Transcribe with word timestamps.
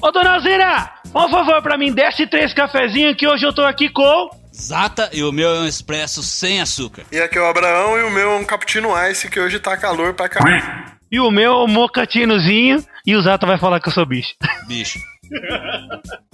Ô, 0.00 0.10
dona 0.12 0.34
Alzira, 0.34 0.90
por 1.12 1.28
favor, 1.30 1.60
pra 1.62 1.76
mim, 1.76 1.92
desce 1.92 2.26
três 2.26 2.54
cafezinhos 2.54 3.16
que 3.16 3.26
hoje 3.26 3.44
eu 3.44 3.52
tô 3.52 3.64
aqui 3.64 3.88
com... 3.88 4.30
Zata 4.54 5.10
e 5.12 5.22
o 5.22 5.32
meu 5.32 5.48
é 5.50 5.60
um 5.60 5.66
expresso 5.66 6.22
sem 6.22 6.60
açúcar. 6.60 7.04
E 7.12 7.18
aqui 7.18 7.38
é 7.38 7.40
o 7.40 7.46
Abraão 7.46 7.98
e 7.98 8.02
o 8.02 8.10
meu 8.10 8.32
é 8.32 8.36
um 8.36 8.44
cappuccino 8.44 8.90
ice 9.08 9.30
que 9.30 9.38
hoje 9.38 9.58
tá 9.58 9.76
calor 9.76 10.14
pra 10.14 10.28
caralho. 10.28 10.62
E 11.10 11.20
o 11.20 11.30
meu 11.30 11.52
é 11.52 11.64
um 11.64 11.68
mocatinozinho 11.68 12.84
e 13.06 13.16
o 13.16 13.22
Zata 13.22 13.46
vai 13.46 13.58
falar 13.58 13.80
que 13.80 13.88
eu 13.88 13.92
sou 13.92 14.06
bicho. 14.06 14.34
Bicho. 14.66 14.98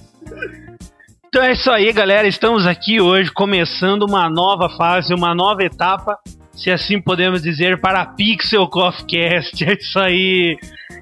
Então 1.35 1.43
é 1.43 1.51
isso 1.51 1.69
aí, 1.69 1.91
galera. 1.91 2.25
Estamos 2.25 2.65
aqui 2.65 3.01
hoje 3.01 3.29
começando 3.29 4.03
uma 4.03 4.29
nova 4.29 4.69
fase, 4.77 5.13
uma 5.13 5.35
nova 5.35 5.65
etapa, 5.65 6.17
se 6.55 6.71
assim 6.71 7.01
podemos 7.01 7.41
dizer, 7.41 7.79
para 7.79 8.01
a 8.01 8.05
Pixel 8.05 8.67
Coffee 8.67 9.05
Cast. 9.05 9.63
É 9.65 9.73
isso 9.73 9.99
aí. 9.99 10.57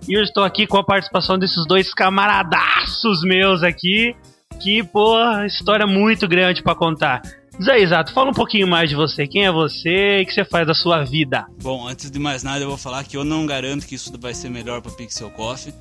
E 0.07 0.17
eu 0.17 0.23
estou 0.23 0.43
aqui 0.43 0.66
com 0.66 0.77
a 0.77 0.84
participação 0.84 1.38
desses 1.38 1.66
dois 1.66 1.93
camaradaços 1.93 3.21
meus 3.23 3.63
aqui, 3.63 4.16
que, 4.62 4.84
pô, 4.84 5.17
história 5.45 5.85
muito 5.85 6.27
grande 6.27 6.62
para 6.62 6.76
contar. 6.76 7.21
Aí, 7.70 7.85
Zato, 7.85 8.12
fala 8.12 8.31
um 8.31 8.34
pouquinho 8.34 8.67
mais 8.67 8.89
de 8.89 8.95
você. 8.95 9.27
Quem 9.27 9.45
é 9.45 9.52
você 9.52 10.20
e 10.20 10.23
o 10.23 10.26
que 10.26 10.34
você 10.34 10.43
faz 10.43 10.66
da 10.66 10.73
sua 10.73 11.03
vida? 11.03 11.45
Bom, 11.62 11.88
antes 11.88 12.09
de 12.09 12.17
mais 12.17 12.41
nada, 12.41 12.63
eu 12.63 12.70
vou 12.70 12.77
falar 12.77 13.04
que 13.04 13.15
eu 13.15 13.23
não 13.23 13.45
garanto 13.45 13.85
que 13.85 13.95
isso 13.95 14.12
vai 14.20 14.34
ser 14.34 14.49
melhor 14.49 14.81
para 14.81 14.91
Pixel 14.91 15.29
Coffee, 15.29 15.73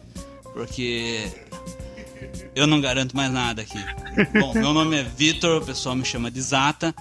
porque 0.52 1.30
eu 2.54 2.66
não 2.66 2.80
garanto 2.80 3.16
mais 3.16 3.32
nada 3.32 3.62
aqui. 3.62 3.78
Bom, 4.38 4.52
meu 4.52 4.74
nome 4.74 4.96
é 4.96 5.02
Vitor, 5.02 5.62
o 5.62 5.64
pessoal 5.64 5.96
me 5.96 6.04
chama 6.04 6.30
de 6.30 6.42
Zata. 6.42 6.94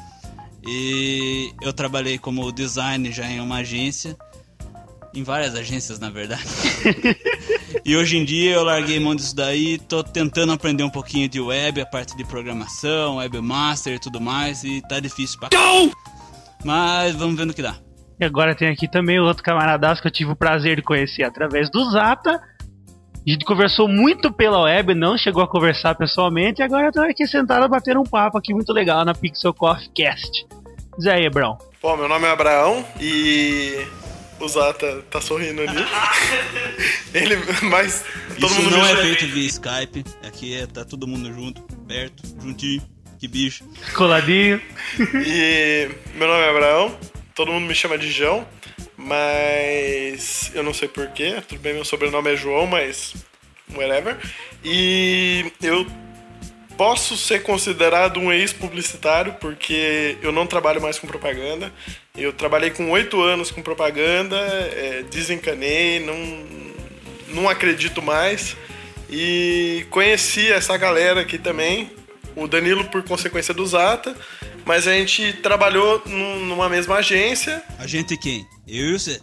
E 0.66 1.54
eu 1.62 1.74
trabalhei 1.74 2.18
como 2.18 2.52
designer 2.52 3.12
já 3.12 3.26
em 3.26 3.40
uma 3.40 3.58
agência. 3.58 4.16
Em 5.14 5.24
várias 5.24 5.56
agências, 5.56 6.00
na 6.00 6.10
verdade. 6.10 6.44
e 7.84 7.98
hoje 7.98 8.18
em 8.18 8.24
dia 8.24 8.54
eu 8.54 8.64
larguei 8.64 9.00
mão 9.00 9.14
disso 9.14 9.36
daí, 9.36 9.78
tô 9.78 10.04
tentando 10.04 10.54
aprender 10.54 10.84
um 10.84 10.90
pouquinho 10.90 11.28
de 11.28 11.40
web, 11.40 11.82
a 11.82 11.86
parte 11.86 12.16
de 12.16 12.24
programação, 12.24 13.18
webmaster 13.18 13.96
e 13.96 14.00
tudo 14.00 14.22
mais, 14.22 14.64
e 14.64 14.82
tá 14.88 15.00
difícil 15.00 15.38
pra 15.38 15.50
Mas 16.64 17.16
vamos 17.16 17.36
ver 17.36 17.46
no 17.46 17.54
que 17.54 17.62
dá. 17.62 17.76
E 18.22 18.24
agora 18.24 18.56
tem 18.56 18.70
aqui 18.70 18.88
também 18.88 19.20
o 19.20 19.24
outro 19.24 19.44
camaradaço 19.44 20.00
que 20.00 20.08
eu 20.08 20.12
tive 20.12 20.32
o 20.32 20.36
prazer 20.36 20.76
de 20.76 20.84
conhecer 20.84 21.24
através 21.24 21.72
do 21.72 21.90
Zata. 21.90 22.40
A 23.26 23.30
gente 23.30 23.46
conversou 23.46 23.88
muito 23.88 24.34
pela 24.34 24.64
web, 24.64 24.96
não 24.96 25.16
chegou 25.16 25.44
a 25.44 25.48
conversar 25.48 25.94
pessoalmente, 25.94 26.60
e 26.60 26.64
agora 26.64 26.88
eu 26.88 26.92
tô 26.92 27.02
aqui 27.02 27.28
sentado 27.28 27.70
batendo 27.70 28.00
um 28.00 28.04
papo 28.04 28.36
aqui 28.36 28.52
muito 28.52 28.74
legal 28.74 29.06
na 29.06 29.14
Pixel 29.14 29.54
Coffee 29.54 29.90
Cast. 29.94 30.48
Diz 30.98 31.06
aí, 31.06 31.30
Brão. 31.30 31.56
Bom, 31.80 31.96
meu 31.96 32.08
nome 32.08 32.26
é 32.26 32.32
Abraão 32.32 32.84
e 33.00 33.86
o 34.40 34.48
Zata 34.48 35.04
tá 35.12 35.22
sorrindo 35.22 35.62
ali. 35.62 35.86
Ele, 37.14 37.36
mas 37.62 38.04
todo 38.40 38.52
Isso 38.52 38.62
mundo 38.64 38.78
não 38.78 38.86
é 38.88 38.96
feito 38.96 39.28
via 39.28 39.48
Skype, 39.48 40.04
aqui 40.28 40.56
é, 40.56 40.66
tá 40.66 40.84
todo 40.84 41.08
mundo 41.08 41.32
junto, 41.32 41.62
perto, 41.88 42.24
juntinho, 42.42 42.82
que 43.20 43.28
bicho. 43.28 43.64
Coladinho. 43.94 44.60
E 45.00 45.90
meu 46.16 46.28
nome 46.28 46.40
é 46.40 46.50
Abraão, 46.50 46.98
todo 47.36 47.52
mundo 47.52 47.68
me 47.68 47.76
chama 47.76 48.00
de 48.00 48.10
João, 48.10 48.48
mas 49.06 50.52
eu 50.54 50.64
não 50.64 50.74
sei 50.74 50.88
porquê. 50.88 51.42
Tudo 51.48 51.60
bem, 51.60 51.74
meu 51.74 51.86
sobrenome 51.86 52.32
é 52.32 52.36
João, 52.36 52.68
mas 52.68 53.14
whatever. 53.76 54.18
E 54.64 55.52
eu 55.62 55.86
posso 56.78 57.16
ser 57.16 57.44
considerado 57.44 58.20
um 58.20 58.32
ex-publicitário 58.32 59.34
porque 59.40 60.18
eu 60.22 60.32
não 60.32 60.48
trabalho 60.48 60.82
mais 60.82 60.98
com 60.98 61.08
propaganda. 61.08 61.72
Eu 62.16 62.34
trabalhei 62.34 62.72
com 62.72 62.90
oito 62.90 63.22
anos 63.22 63.52
com 63.52 63.62
propaganda, 63.62 64.38
é, 64.38 65.04
desencanei, 65.10 66.00
não, 66.00 66.16
não 67.36 67.50
acredito 67.50 68.02
mais. 68.02 68.56
E 69.10 69.86
conheci 69.90 70.52
essa 70.52 70.78
galera 70.78 71.22
aqui 71.22 71.38
também, 71.38 71.92
o 72.36 72.48
Danilo 72.48 72.86
por 72.86 73.04
consequência 73.04 73.54
do 73.54 73.66
Zata, 73.66 74.16
mas 74.66 74.88
a 74.88 74.94
gente 74.94 75.34
trabalhou 75.34 76.02
num- 76.06 76.46
numa 76.46 76.70
mesma 76.70 76.96
agência. 76.98 77.62
A 77.80 77.86
gente 77.88 78.18
quem? 78.18 78.46
Eu 78.68 78.92
e 78.96 79.00
você. 79.00 79.20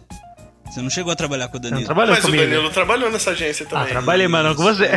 Você 0.65 0.81
não 0.83 0.89
chegou 0.91 1.11
a 1.11 1.15
trabalhar 1.15 1.47
com 1.47 1.57
o 1.57 1.59
Não 1.59 1.69
Danilo. 1.69 1.85
trabalhou 1.87 2.13
mas 2.13 2.23
comigo. 2.23 2.43
o 2.43 2.45
Danilo 2.45 2.69
trabalhou 2.69 3.09
nessa 3.11 3.31
agência 3.31 3.65
Ah, 3.65 3.69
também. 3.69 3.87
trabalhei, 3.89 4.27
mas 4.27 4.45
não 4.45 4.53
com 4.53 4.61
você. 4.63 4.87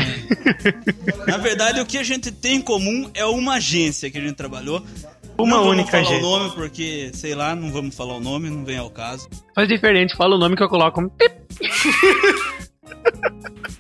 Na 1.27 1.39
verdade, 1.39 1.81
o 1.81 1.87
que 1.87 1.97
a 1.97 2.03
gente 2.03 2.31
tem 2.31 2.57
em 2.57 2.61
comum 2.61 3.11
é 3.15 3.25
uma 3.25 3.55
agência 3.55 4.11
que 4.11 4.19
a 4.19 4.21
gente 4.21 4.35
trabalhou. 4.35 4.85
Uma 5.39 5.57
não 5.57 5.69
única 5.69 5.91
vamos 5.93 6.09
falar 6.09 6.19
agência. 6.19 6.27
o 6.27 6.39
nome 6.41 6.55
porque, 6.55 7.11
sei 7.15 7.35
lá, 7.35 7.57
não 7.57 7.73
vamos 7.73 7.95
falar 7.97 8.17
o 8.17 8.21
nome, 8.21 8.51
não 8.51 8.67
vem 8.67 8.77
ao 8.77 8.91
caso. 8.91 9.27
Faz 9.55 9.67
diferente, 9.67 10.15
fala 10.15 10.37
o 10.37 10.39
nome 10.39 10.57
que 10.57 10.63
eu 10.63 10.69
coloco 10.69 11.01
um 11.01 11.09
pip. 11.09 11.33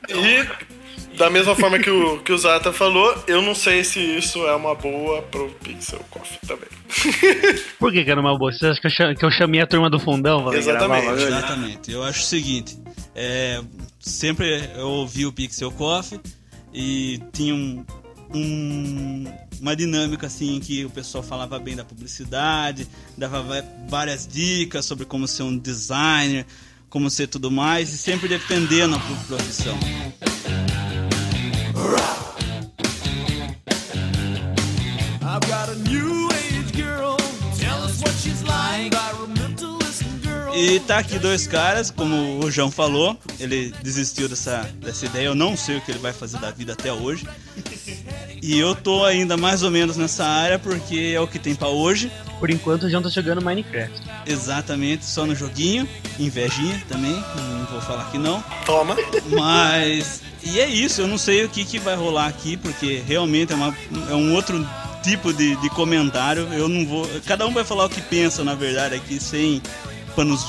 E 0.09 0.47
da 1.23 1.31
mesma 1.31 1.55
forma 1.55 1.79
que 1.79 1.89
o, 1.89 2.19
que 2.19 2.33
o 2.33 2.37
Zata 2.37 2.73
falou, 2.73 3.15
eu 3.29 3.41
não 3.41 3.55
sei 3.55 3.85
se 3.85 4.01
isso 4.01 4.45
é 4.45 4.57
uma 4.57 4.75
boa 4.75 5.23
pro 5.23 5.49
Pixel 5.63 6.01
Coffee 6.11 6.37
também. 6.49 6.69
Por 7.79 7.93
que 7.93 8.03
que 8.05 8.11
era 8.11 8.21
uma 8.21 8.37
boa? 8.37 8.51
Você 8.53 8.67
acha 8.67 8.81
que 8.81 8.89
eu, 8.89 8.91
cham- 8.91 9.15
que 9.15 9.25
eu 9.25 9.31
chamei 9.31 9.61
a 9.61 9.67
turma 9.67 9.89
do 9.89 10.01
fundão? 10.01 10.53
Exatamente. 10.53 11.05
gravar? 11.07 11.23
Exatamente. 11.23 11.93
Eu 11.93 12.03
acho 12.03 12.23
o 12.23 12.25
seguinte: 12.25 12.77
é, 13.15 13.61
sempre 14.01 14.69
eu 14.75 14.89
ouvi 14.89 15.25
o 15.25 15.33
Pixel 15.33 15.71
Coffee 15.71 16.19
e 16.75 17.21
tinha 17.33 17.55
um, 17.55 17.85
um- 18.35 19.25
uma 19.61 19.77
dinâmica 19.77 20.27
assim 20.27 20.59
que 20.59 20.85
o 20.85 20.91
pessoal 20.91 21.23
falava 21.23 21.57
bem 21.61 21.77
da 21.77 21.85
publicidade, 21.85 22.89
dava 23.17 23.43
va- 23.43 23.65
várias 23.89 24.27
dicas 24.27 24.85
sobre 24.85 25.05
como 25.05 25.29
ser 25.29 25.45
um 25.45 25.57
designer, 25.57 26.45
como 26.91 27.09
ser 27.09 27.29
tudo 27.29 27.49
mais, 27.49 27.95
e 27.95 27.97
sempre 27.97 28.27
defendendo 28.27 28.97
a 28.97 28.99
pro- 28.99 29.37
profissão. 29.37 29.79
I've 31.85 32.32
E 40.55 40.81
tá 40.81 40.99
aqui 40.99 41.19
dois 41.19 41.47
caras, 41.47 41.91
como 41.91 42.45
o 42.45 42.51
João 42.51 42.71
falou, 42.71 43.19
ele 43.41 43.73
desistiu 43.83 44.29
dessa, 44.29 44.69
dessa 44.77 45.07
ideia, 45.07 45.27
eu 45.27 45.35
não 45.35 45.57
sei 45.57 45.79
o 45.79 45.81
que 45.81 45.91
ele 45.91 45.99
vai 45.99 46.13
fazer 46.13 46.39
da 46.39 46.51
vida 46.51 46.75
até 46.75 46.93
hoje. 46.93 47.27
E 48.43 48.59
eu 48.59 48.75
tô 48.75 49.05
ainda 49.05 49.37
mais 49.37 49.63
ou 49.63 49.71
menos 49.71 49.97
nessa 49.97 50.25
área 50.25 50.59
porque 50.59 51.13
é 51.15 51.21
o 51.21 51.27
que 51.27 51.39
tem 51.39 51.55
pra 51.55 51.69
hoje. 51.69 52.13
Por 52.39 52.51
enquanto, 52.51 52.85
o 52.85 52.91
João 52.91 53.03
tá 53.03 53.09
jogando 53.09 53.41
Minecraft. 53.41 54.03
Exatamente, 54.27 55.05
só 55.05 55.25
no 55.25 55.35
joguinho, 55.35 55.89
invejinha 56.19 56.83
também, 56.89 57.13
não 57.13 57.67
vou 57.67 57.81
falar 57.81 58.11
que 58.11 58.19
não. 58.19 58.43
Toma. 58.67 58.97
Mas. 59.31 60.23
E 60.43 60.59
é 60.59 60.69
isso, 60.69 61.01
eu 61.01 61.07
não 61.07 61.19
sei 61.19 61.45
o 61.45 61.49
que, 61.49 61.65
que 61.65 61.79
vai 61.79 61.95
rolar 61.95 62.27
aqui, 62.27 62.57
porque 62.57 63.01
realmente 63.07 63.53
é, 63.53 63.57
uma, 63.57 63.75
é 64.11 64.15
um 64.15 64.35
outro 64.35 64.67
tipo 65.03 65.33
de, 65.33 65.55
de 65.57 65.71
comentário. 65.71 66.49
Eu 66.53 66.69
não 66.69 66.85
vou. 66.85 67.09
Cada 67.25 67.47
um 67.47 67.53
vai 67.53 67.65
falar 67.65 67.85
o 67.85 67.89
que 67.89 68.01
pensa, 68.01 68.43
na 68.43 68.55
verdade, 68.55 68.97
aqui, 68.97 69.21
sem 69.21 69.63
panos 70.15 70.47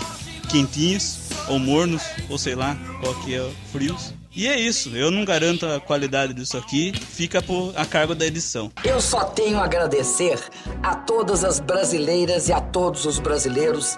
quentinhos, 0.50 1.20
ou 1.48 1.58
mornos, 1.60 2.02
ou 2.30 2.38
sei 2.38 2.56
lá, 2.56 2.78
qual 3.02 3.14
que 3.16 3.36
é 3.36 3.52
frios. 3.72 4.14
E 4.36 4.48
é 4.48 4.60
isso, 4.60 4.90
eu 4.96 5.12
não 5.12 5.24
garanto 5.24 5.64
a 5.66 5.80
qualidade 5.80 6.34
disso 6.34 6.58
aqui, 6.58 6.92
fica 7.12 7.40
por, 7.42 7.72
a 7.76 7.86
cargo 7.86 8.16
da 8.16 8.26
edição. 8.26 8.72
Eu 8.84 9.00
só 9.00 9.26
tenho 9.26 9.60
a 9.60 9.64
agradecer 9.64 10.40
a 10.82 10.96
todas 10.96 11.44
as 11.44 11.60
brasileiras 11.60 12.50
e 12.50 12.54
a 12.54 12.60
todos 12.60 13.06
os 13.06 13.20
brasileiros 13.20 13.96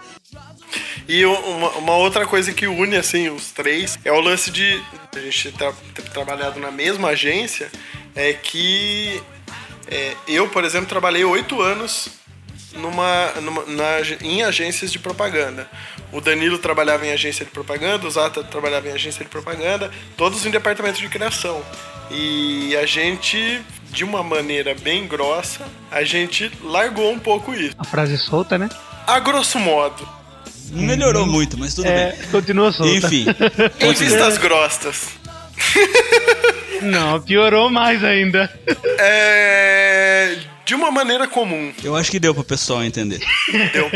E 1.07 1.23
uma, 1.25 1.69
uma 1.77 1.95
outra 1.95 2.25
coisa 2.25 2.51
que 2.51 2.67
une 2.67 2.97
assim 2.97 3.29
os 3.29 3.51
três 3.51 3.97
é 4.03 4.11
o 4.11 4.19
lance 4.19 4.51
de 4.51 4.81
a 5.15 5.19
gente 5.19 5.51
tra- 5.53 5.73
ter 5.93 6.01
trabalhado 6.09 6.59
na 6.59 6.69
mesma 6.71 7.09
agência 7.09 7.71
é 8.13 8.33
que 8.33 9.21
é, 9.87 10.15
eu, 10.27 10.49
por 10.49 10.65
exemplo, 10.65 10.87
trabalhei 10.87 11.23
oito 11.23 11.61
anos 11.61 12.09
numa, 12.75 13.31
numa- 13.41 13.65
na 13.67 13.99
em 14.21 14.43
agências 14.43 14.91
de 14.91 14.99
propaganda. 14.99 15.67
O 16.11 16.21
Danilo 16.21 16.57
trabalhava 16.57 17.05
em 17.05 17.11
agência 17.11 17.43
de 17.45 17.51
propaganda, 17.51 18.07
o 18.07 18.11
Zata 18.11 18.43
trabalhava 18.43 18.87
em 18.87 18.91
agência 18.91 19.23
de 19.23 19.29
propaganda, 19.29 19.91
todos 20.15 20.45
em 20.45 20.51
departamento 20.51 20.99
de 20.99 21.09
criação. 21.09 21.61
E 22.11 22.75
a 22.77 22.85
gente, 22.85 23.61
de 23.89 24.03
uma 24.03 24.21
maneira 24.23 24.75
bem 24.75 25.07
grossa, 25.07 25.65
a 25.91 26.03
gente 26.03 26.51
largou 26.63 27.11
um 27.11 27.19
pouco 27.19 27.53
isso. 27.53 27.75
A 27.77 27.83
frase 27.83 28.17
solta, 28.17 28.57
né? 28.57 28.69
A 29.07 29.19
grosso 29.19 29.57
modo, 29.59 30.07
Não 30.71 30.83
melhorou 30.83 31.25
muito, 31.25 31.57
mas 31.57 31.73
tudo 31.73 31.87
É, 31.87 32.11
bem. 32.13 32.27
continua 32.29 32.71
solta. 32.71 32.93
Enfim, 32.93 33.25
em 33.81 33.93
vistas 33.93 34.37
grossas. 34.37 35.09
Não, 36.81 37.19
piorou 37.21 37.69
mais 37.69 38.03
ainda. 38.03 38.51
É, 38.99 40.37
de 40.65 40.73
uma 40.75 40.89
maneira 40.91 41.27
comum, 41.27 41.71
eu 41.83 41.95
acho 41.95 42.09
que 42.11 42.19
deu 42.19 42.33
pro 42.33 42.43
pessoal 42.43 42.83
entender. 42.83 43.19
entendeu? 43.47 43.89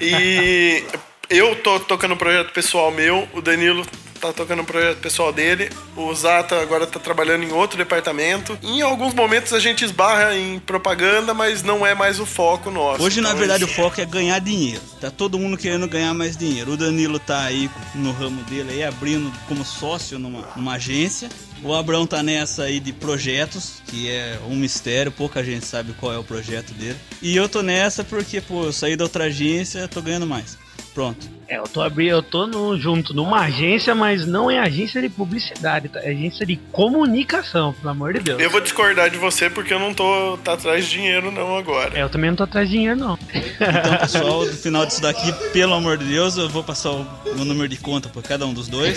E 0.00 0.84
eu 1.30 1.54
tô 1.56 1.78
tocando 1.80 2.14
um 2.14 2.16
projeto 2.16 2.52
pessoal 2.52 2.90
meu, 2.90 3.28
o 3.32 3.40
Danilo 3.40 3.86
tá 4.20 4.32
tocando 4.32 4.62
um 4.62 4.64
projeto 4.64 4.98
pessoal 4.98 5.30
dele, 5.32 5.68
o 5.94 6.12
Zata 6.14 6.60
agora 6.60 6.86
tá 6.86 6.98
trabalhando 6.98 7.44
em 7.44 7.52
outro 7.52 7.76
departamento. 7.76 8.58
Em 8.62 8.80
alguns 8.80 9.12
momentos 9.12 9.52
a 9.52 9.60
gente 9.60 9.84
esbarra 9.84 10.34
em 10.34 10.58
propaganda, 10.58 11.34
mas 11.34 11.62
não 11.62 11.86
é 11.86 11.94
mais 11.94 12.18
o 12.18 12.24
foco 12.24 12.70
nosso. 12.70 13.02
Hoje, 13.02 13.20
na 13.20 13.28
Então, 13.28 13.38
verdade, 13.38 13.64
o 13.64 13.68
foco 13.68 14.00
é 14.00 14.06
ganhar 14.06 14.38
dinheiro. 14.38 14.80
Tá 15.00 15.10
todo 15.10 15.38
mundo 15.38 15.56
querendo 15.58 15.86
ganhar 15.86 16.14
mais 16.14 16.34
dinheiro. 16.36 16.72
O 16.72 16.76
Danilo 16.78 17.18
tá 17.18 17.42
aí 17.42 17.70
no 17.94 18.10
ramo 18.10 18.42
dele 18.44 18.70
aí, 18.72 18.84
abrindo 18.84 19.30
como 19.46 19.64
sócio 19.64 20.18
numa, 20.18 20.48
numa 20.56 20.74
agência. 20.74 21.28
O 21.62 21.74
Abrão 21.74 22.06
tá 22.06 22.22
nessa 22.22 22.64
aí 22.64 22.78
de 22.78 22.92
projetos, 22.92 23.82
que 23.86 24.10
é 24.10 24.38
um 24.48 24.54
mistério, 24.54 25.10
pouca 25.10 25.42
gente 25.42 25.64
sabe 25.64 25.92
qual 25.94 26.12
é 26.12 26.18
o 26.18 26.24
projeto 26.24 26.72
dele. 26.74 26.96
E 27.22 27.34
eu 27.34 27.48
tô 27.48 27.62
nessa 27.62 28.04
porque, 28.04 28.40
pô, 28.40 28.64
eu 28.64 28.72
saí 28.72 28.96
da 28.96 29.04
outra 29.04 29.24
agência, 29.24 29.88
tô 29.88 30.02
ganhando 30.02 30.26
mais. 30.26 30.58
Pronto. 30.96 31.28
É, 31.46 31.58
eu 31.58 31.64
tô 31.64 31.82
abrindo, 31.82 32.08
eu 32.10 32.22
tô 32.22 32.46
no- 32.46 32.76
junto 32.76 33.12
numa 33.12 33.40
agência, 33.42 33.94
mas 33.94 34.26
não 34.26 34.50
é 34.50 34.58
agência 34.58 35.00
de 35.00 35.10
publicidade, 35.10 35.90
tá? 35.90 36.00
é 36.00 36.08
agência 36.10 36.44
de 36.46 36.56
comunicação, 36.72 37.74
pelo 37.74 37.90
amor 37.90 38.14
de 38.14 38.20
Deus. 38.20 38.40
Eu 38.40 38.48
vou 38.50 38.62
discordar 38.62 39.10
de 39.10 39.18
você 39.18 39.50
porque 39.50 39.74
eu 39.74 39.78
não 39.78 39.92
tô 39.92 40.38
tá 40.42 40.54
atrás 40.54 40.86
de 40.86 40.92
dinheiro 40.92 41.30
não 41.30 41.54
agora. 41.56 41.96
É, 41.96 42.02
eu 42.02 42.08
também 42.08 42.30
não 42.30 42.36
tô 42.36 42.44
atrás 42.44 42.66
de 42.68 42.76
dinheiro, 42.76 42.98
não. 42.98 43.18
Então, 43.32 43.98
pessoal, 44.00 44.46
no 44.46 44.52
final 44.54 44.86
disso 44.86 45.02
daqui, 45.02 45.30
pelo 45.52 45.74
amor 45.74 45.98
de 45.98 46.06
Deus, 46.06 46.38
eu 46.38 46.48
vou 46.48 46.64
passar 46.64 46.92
o 46.92 47.06
meu 47.36 47.44
número 47.44 47.68
de 47.68 47.76
conta 47.76 48.08
por 48.08 48.22
cada 48.22 48.46
um 48.46 48.54
dos 48.54 48.66
dois. 48.68 48.96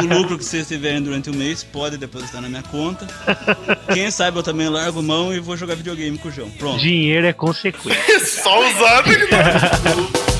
O 0.00 0.06
lucro 0.06 0.38
que 0.38 0.44
vocês 0.44 0.68
tiverem 0.68 1.02
durante 1.02 1.28
o 1.28 1.34
mês 1.34 1.64
pode 1.64 1.98
depositar 1.98 2.40
na 2.40 2.48
minha 2.48 2.62
conta. 2.62 3.04
Quem 3.92 4.12
sabe 4.12 4.38
eu 4.38 4.44
também 4.44 4.68
largo 4.68 5.02
mão 5.02 5.34
e 5.34 5.40
vou 5.40 5.56
jogar 5.56 5.74
videogame 5.74 6.16
com 6.18 6.28
o 6.28 6.32
João. 6.32 6.48
Pronto. 6.52 6.78
Dinheiro 6.78 7.26
é 7.26 7.32
consequência. 7.32 8.20
Só 8.24 8.60
usado 8.70 9.10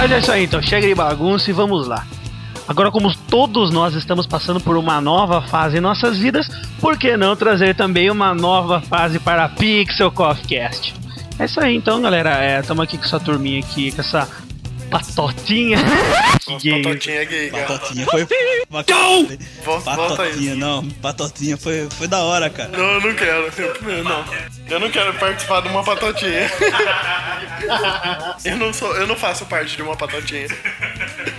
Mas 0.00 0.10
é 0.12 0.18
isso 0.18 0.32
aí, 0.32 0.44
então 0.44 0.62
chega 0.62 0.88
de 0.88 0.94
bagunça 0.94 1.50
e 1.50 1.52
vamos 1.52 1.86
lá. 1.86 2.06
Agora, 2.66 2.90
como 2.90 3.14
todos 3.28 3.70
nós 3.70 3.94
estamos 3.94 4.26
passando 4.26 4.58
por 4.58 4.74
uma 4.78 4.98
nova 4.98 5.42
fase 5.42 5.76
em 5.76 5.80
nossas 5.80 6.16
vidas, 6.16 6.48
por 6.80 6.96
que 6.96 7.18
não 7.18 7.36
trazer 7.36 7.74
também 7.74 8.10
uma 8.10 8.32
nova 8.32 8.80
fase 8.80 9.18
para 9.18 9.44
a 9.44 9.48
Pixel 9.50 10.10
Coffee 10.10 10.46
Cast? 10.46 10.94
É 11.38 11.44
isso 11.44 11.60
aí, 11.60 11.76
então, 11.76 12.00
galera. 12.00 12.60
Estamos 12.60 12.82
aqui 12.82 12.96
com 12.96 13.04
essa 13.04 13.20
turminha 13.20 13.60
aqui, 13.60 13.92
com 13.92 14.00
essa 14.00 14.26
patotinha. 14.90 15.76
Gay. 16.62 16.82
Patotinha 16.82 17.24
gay, 17.24 17.50
cara. 17.50 17.66
Patotinha 17.66 18.06
foi. 18.06 18.26
Volta 19.62 19.84
Patotinha, 19.84 20.54
não. 20.56 20.88
Patotinha 20.88 21.56
foi, 21.58 21.88
foi 21.90 22.08
da 22.08 22.20
hora, 22.20 22.48
cara. 22.48 22.70
Não, 22.70 22.94
eu 22.94 23.00
não 23.02 23.14
quero. 23.14 23.52
Eu, 23.86 24.04
não. 24.04 24.24
Eu 24.68 24.80
não 24.80 24.90
quero 24.90 25.12
participar 25.14 25.60
de 25.60 25.68
uma 25.68 25.84
patotinha. 25.84 26.50
Eu 28.44 28.56
não 28.56 28.72
sou, 28.72 28.94
eu 28.96 29.06
não 29.06 29.16
faço 29.16 29.44
parte 29.46 29.76
de 29.76 29.82
uma 29.82 29.96
patotinha. 29.96 30.46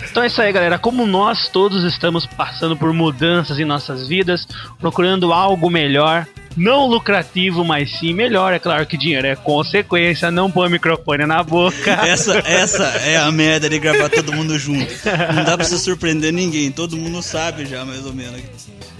Então 0.09 0.21
é 0.21 0.27
isso 0.27 0.41
aí, 0.41 0.51
galera. 0.51 0.77
Como 0.77 1.05
nós 1.05 1.49
todos 1.49 1.83
estamos 1.83 2.25
passando 2.25 2.75
por 2.77 2.93
mudanças 2.93 3.59
em 3.59 3.65
nossas 3.65 4.07
vidas, 4.07 4.47
procurando 4.79 5.33
algo 5.33 5.69
melhor, 5.69 6.27
não 6.55 6.87
lucrativo, 6.87 7.63
mas 7.63 7.99
sim 7.99 8.13
melhor. 8.13 8.53
É 8.53 8.59
claro 8.59 8.85
que 8.85 8.97
dinheiro 8.97 9.27
é 9.27 9.35
consequência, 9.35 10.31
não 10.31 10.49
põe 10.51 10.69
microfone 10.69 11.25
na 11.25 11.41
boca. 11.43 11.91
Essa, 12.05 12.37
essa 12.45 12.83
é 12.83 13.17
a 13.17 13.31
merda 13.31 13.69
de 13.69 13.79
gravar 13.79 14.09
todo 14.09 14.33
mundo 14.33 14.57
junto. 14.57 14.91
Não 15.35 15.43
dá 15.43 15.57
pra 15.57 15.65
você 15.65 15.77
surpreender 15.77 16.33
ninguém, 16.33 16.71
todo 16.71 16.97
mundo 16.97 17.21
sabe 17.21 17.65
já, 17.65 17.85
mais 17.85 18.05
ou 18.05 18.13
menos. 18.13 18.41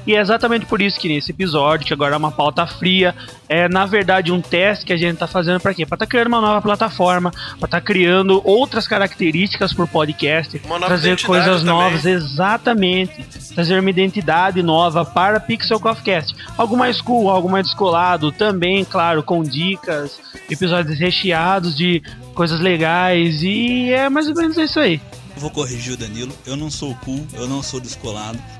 E 0.06 0.16
é 0.16 0.20
exatamente 0.20 0.66
por 0.66 0.82
isso 0.82 1.00
que 1.00 1.08
nesse 1.08 1.32
episódio, 1.32 1.86
que 1.86 1.94
agora 1.94 2.16
é 2.16 2.18
uma 2.18 2.32
pauta 2.32 2.66
fria, 2.66 3.14
é 3.48 3.70
na 3.70 3.86
verdade 3.86 4.32
um 4.32 4.42
teste 4.42 4.84
que 4.86 4.94
a 4.94 4.98
gente 4.98 5.18
tá 5.18 5.28
fazendo 5.28 5.60
para 5.60 5.74
quê? 5.74 5.86
Para 5.86 5.98
tá 6.00 6.08
criando 6.08 6.28
uma 6.28 6.42
nova 6.42 6.62
plataforma, 6.62 7.32
para 7.60 7.68
tá 7.68 7.80
criando 7.82 8.42
outras 8.44 8.88
características 8.88 9.74
por 9.74 9.88
podcast, 9.88 10.60
Uma 10.66 10.80
nova 10.80 10.88
trazer 10.88 11.22
coisas 11.22 11.62
também. 11.62 11.66
novas, 11.66 12.06
exatamente, 12.06 13.24
trazer 13.54 13.80
uma 13.80 13.90
identidade 13.90 14.64
nova 14.64 15.06
para 15.06 15.40
Pixel 15.40 15.80
Coffee 15.80 16.04
Cast. 16.04 16.36
Algo 16.58 16.76
mais 16.76 17.00
cool, 17.00 17.30
algo 17.30 17.48
mais 17.52 17.66
descolado, 17.68 18.32
também, 18.32 18.84
claro, 18.86 19.22
com 19.22 19.44
dicas, 19.44 20.20
episódios 20.50 20.98
recheados 20.98 21.76
de 21.78 22.02
coisas 22.34 22.60
legais 22.60 23.44
e 23.44 23.92
é 23.92 24.10
mais 24.10 24.28
ou 24.28 24.36
menos 24.36 24.58
isso 24.58 24.80
aí. 24.80 25.00
Vou 25.38 25.50
corrigir 25.50 25.94
o 25.94 25.98
Danilo, 25.98 26.34
eu 26.46 26.56
não 26.56 26.70
sou 26.70 26.96
cool, 27.04 27.26
eu 27.34 27.48
não 27.48 27.62
sou 27.62 27.80
descolado. 27.80 28.40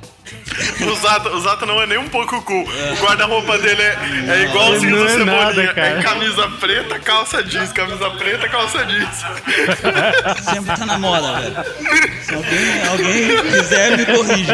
O 0.82 0.96
Zata, 0.96 1.30
o 1.30 1.42
Zata 1.42 1.66
não 1.66 1.82
é 1.82 1.86
nem 1.88 1.98
um 1.98 2.08
pouco 2.08 2.42
cool. 2.44 2.64
O 2.64 3.04
guarda-roupa 3.06 3.58
dele 3.58 3.82
é, 3.82 3.98
é 4.30 4.44
igualzinho 4.44 4.92
Não 4.96 5.00
do 5.00 5.06
é 5.06 5.10
Cebolinha. 5.10 5.44
nada. 5.44 5.82
É 5.82 6.02
camisa 6.02 6.48
preta, 6.60 7.00
calça 7.00 7.44
jeans. 7.44 7.72
Camisa 7.74 8.10
preta, 8.12 8.48
calça 8.48 8.86
jeans. 8.86 9.26
Sempre 10.50 10.78
tá 10.78 10.86
na 10.86 10.98
moda, 10.98 11.40
velho. 11.42 11.56
Se 12.24 12.34
alguém, 12.34 12.88
alguém 12.88 13.52
quiser, 13.52 13.98
me 13.98 14.06
corrige. 14.06 14.52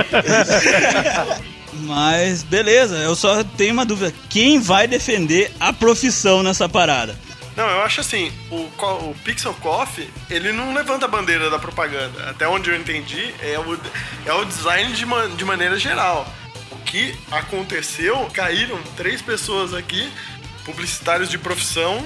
Mas 1.87 2.43
beleza, 2.43 2.97
eu 2.97 3.15
só 3.15 3.43
tenho 3.43 3.73
uma 3.73 3.85
dúvida. 3.85 4.13
Quem 4.29 4.59
vai 4.59 4.87
defender 4.87 5.51
a 5.59 5.71
profissão 5.71 6.43
nessa 6.43 6.67
parada? 6.67 7.17
Não, 7.55 7.67
eu 7.67 7.81
acho 7.81 8.01
assim, 8.01 8.31
o, 8.51 8.55
o 8.57 9.15
Pixel 9.23 9.53
Coffee, 9.55 10.07
ele 10.29 10.51
não 10.51 10.73
levanta 10.75 11.05
a 11.05 11.07
bandeira 11.07 11.49
da 11.49 11.57
propaganda. 11.57 12.29
Até 12.29 12.47
onde 12.47 12.69
eu 12.69 12.75
entendi, 12.75 13.33
é 13.41 13.57
o, 13.57 13.79
é 14.25 14.33
o 14.33 14.45
design 14.45 14.93
de, 14.93 15.05
ma- 15.05 15.25
de 15.27 15.43
maneira 15.43 15.79
geral. 15.79 16.31
O 16.71 16.75
que 16.83 17.15
aconteceu, 17.31 18.29
caíram 18.31 18.79
três 18.95 19.21
pessoas 19.23 19.73
aqui, 19.73 20.07
publicitários 20.65 21.29
de 21.29 21.37
profissão, 21.39 22.05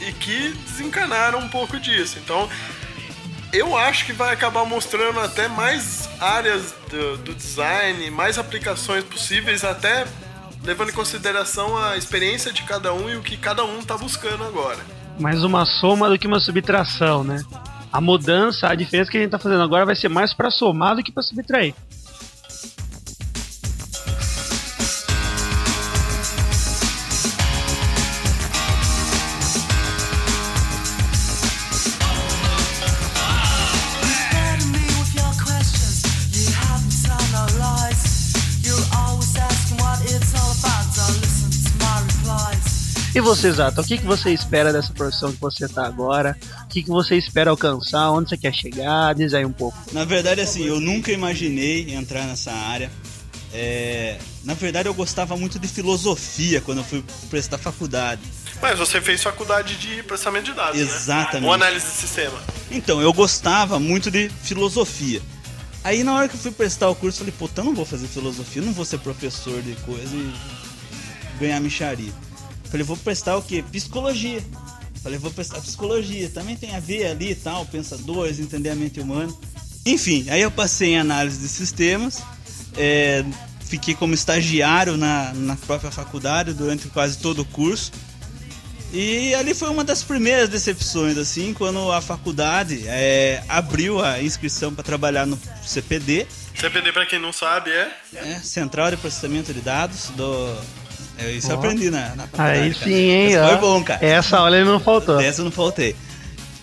e 0.00 0.12
que 0.12 0.50
desencanaram 0.66 1.38
um 1.40 1.48
pouco 1.48 1.78
disso. 1.78 2.18
Então, 2.24 2.48
eu 3.52 3.76
acho 3.76 4.04
que 4.04 4.12
vai 4.12 4.32
acabar 4.32 4.64
mostrando 4.64 5.20
até 5.20 5.48
mais 5.48 6.08
áreas 6.20 6.74
do, 6.90 7.16
do 7.18 7.34
design, 7.34 8.10
mais 8.10 8.38
aplicações 8.38 9.04
possíveis, 9.04 9.64
até 9.64 10.06
levando 10.64 10.90
em 10.90 10.94
consideração 10.94 11.76
a 11.76 11.96
experiência 11.96 12.52
de 12.52 12.62
cada 12.62 12.92
um 12.92 13.08
e 13.08 13.16
o 13.16 13.22
que 13.22 13.36
cada 13.36 13.64
um 13.64 13.82
tá 13.82 13.96
buscando 13.96 14.44
agora. 14.44 14.78
mais 15.18 15.42
uma 15.42 15.64
soma 15.64 16.08
do 16.08 16.18
que 16.18 16.26
uma 16.26 16.40
subtração, 16.40 17.24
né? 17.24 17.42
A 17.90 18.00
mudança, 18.00 18.68
a 18.68 18.74
diferença 18.74 19.10
que 19.10 19.16
a 19.16 19.20
gente 19.20 19.30
tá 19.30 19.38
fazendo 19.38 19.62
agora 19.62 19.86
vai 19.86 19.96
ser 19.96 20.08
mais 20.08 20.34
pra 20.34 20.50
somar 20.50 20.94
do 20.94 21.02
que 21.02 21.10
pra 21.10 21.22
subtrair. 21.22 21.74
Você, 43.28 43.52
Zato, 43.52 43.80
o 43.80 43.84
que, 43.84 43.98
que 43.98 44.04
você 44.06 44.30
espera 44.30 44.72
dessa 44.72 44.92
profissão 44.92 45.30
que 45.30 45.40
você 45.40 45.68
tá 45.68 45.86
agora? 45.86 46.36
O 46.64 46.68
que, 46.68 46.82
que 46.82 46.88
você 46.88 47.16
espera 47.16 47.50
alcançar? 47.50 48.10
Onde 48.10 48.30
você 48.30 48.36
quer 48.38 48.54
chegar? 48.54 49.14
Diz 49.14 49.34
aí 49.34 49.44
um 49.44 49.52
pouco. 49.52 49.76
Na 49.92 50.04
verdade, 50.04 50.40
assim, 50.40 50.64
eu 50.64 50.80
nunca 50.80 51.12
imaginei 51.12 51.94
entrar 51.94 52.24
nessa 52.24 52.52
área. 52.52 52.90
É, 53.52 54.18
Na 54.44 54.54
verdade, 54.54 54.88
eu 54.88 54.94
gostava 54.94 55.36
muito 55.36 55.58
de 55.58 55.68
filosofia 55.68 56.60
quando 56.60 56.78
eu 56.78 56.84
fui 56.84 57.04
prestar 57.28 57.58
faculdade. 57.58 58.22
Mas 58.62 58.78
você 58.78 59.00
fez 59.00 59.22
faculdade 59.22 59.76
de 59.76 60.02
processamento 60.02 60.46
de 60.46 60.52
dados, 60.54 60.80
Exatamente. 60.80 61.42
né? 61.42 61.46
Ou 61.46 61.52
análise 61.52 61.84
de 61.86 61.92
sistema. 61.92 62.38
Então, 62.70 63.00
eu 63.00 63.12
gostava 63.12 63.78
muito 63.78 64.10
de 64.10 64.28
filosofia. 64.42 65.20
Aí 65.84 66.02
na 66.02 66.14
hora 66.14 66.28
que 66.28 66.34
eu 66.34 66.40
fui 66.40 66.50
prestar 66.50 66.88
o 66.88 66.94
curso, 66.94 67.18
eu 67.18 67.26
falei, 67.26 67.34
puta, 67.38 67.60
eu 67.60 67.64
não 67.66 67.74
vou 67.74 67.84
fazer 67.84 68.06
filosofia, 68.08 68.60
eu 68.62 68.66
não 68.66 68.72
vou 68.72 68.84
ser 68.84 68.98
professor 68.98 69.62
de 69.62 69.74
coisa 69.82 70.14
e 70.14 70.34
ganhar 71.38 71.60
micharia. 71.60 72.12
Falei, 72.70 72.84
vou 72.84 72.96
prestar 72.96 73.36
o 73.36 73.42
quê? 73.42 73.64
Psicologia. 73.70 74.42
Falei, 75.02 75.18
vou 75.18 75.30
prestar 75.30 75.60
psicologia. 75.60 76.28
Também 76.28 76.56
tem 76.56 76.74
a 76.74 76.80
ver 76.80 77.06
ali 77.06 77.30
e 77.30 77.34
tal, 77.34 77.64
pensadores, 77.66 78.38
entender 78.38 78.70
a 78.70 78.74
mente 78.74 79.00
humana. 79.00 79.32
Enfim, 79.86 80.26
aí 80.28 80.42
eu 80.42 80.50
passei 80.50 80.90
em 80.90 80.98
análise 80.98 81.40
de 81.40 81.48
sistemas, 81.48 82.22
é, 82.76 83.24
fiquei 83.60 83.94
como 83.94 84.12
estagiário 84.12 84.98
na, 84.98 85.32
na 85.32 85.56
própria 85.56 85.90
faculdade 85.90 86.52
durante 86.52 86.88
quase 86.88 87.18
todo 87.18 87.40
o 87.40 87.44
curso. 87.46 87.90
E 88.92 89.34
ali 89.34 89.54
foi 89.54 89.68
uma 89.68 89.84
das 89.84 90.02
primeiras 90.02 90.48
decepções, 90.48 91.16
assim, 91.16 91.54
quando 91.54 91.90
a 91.92 92.00
faculdade 92.00 92.84
é, 92.86 93.42
abriu 93.48 94.02
a 94.02 94.22
inscrição 94.22 94.74
para 94.74 94.82
trabalhar 94.82 95.26
no 95.26 95.38
CPD, 95.62 96.26
CPD, 96.58 96.90
pra 96.92 97.06
quem 97.06 97.20
não 97.20 97.32
sabe, 97.32 97.70
é. 97.70 97.92
né, 98.12 98.40
Central 98.42 98.90
de 98.90 98.96
Processamento 98.96 99.54
de 99.54 99.60
Dados 99.60 100.10
do. 100.16 100.58
É, 101.18 101.32
isso 101.32 101.50
eu 101.50 101.56
aprendi 101.56 101.90
na, 101.90 102.14
na 102.14 102.26
faculdade. 102.26 102.60
Aí 102.60 102.74
sim, 102.74 102.92
hein? 102.92 103.28
Isso 103.30 103.40
ó. 103.40 103.48
foi 103.48 103.56
bom, 103.58 103.84
cara. 103.84 104.04
Essa 104.04 104.38
aula 104.38 104.56
ele 104.56 104.64
não 104.64 104.80
faltou. 104.80 105.18
Dessa 105.18 105.40
eu 105.40 105.44
não 105.44 105.52
faltei. 105.52 105.94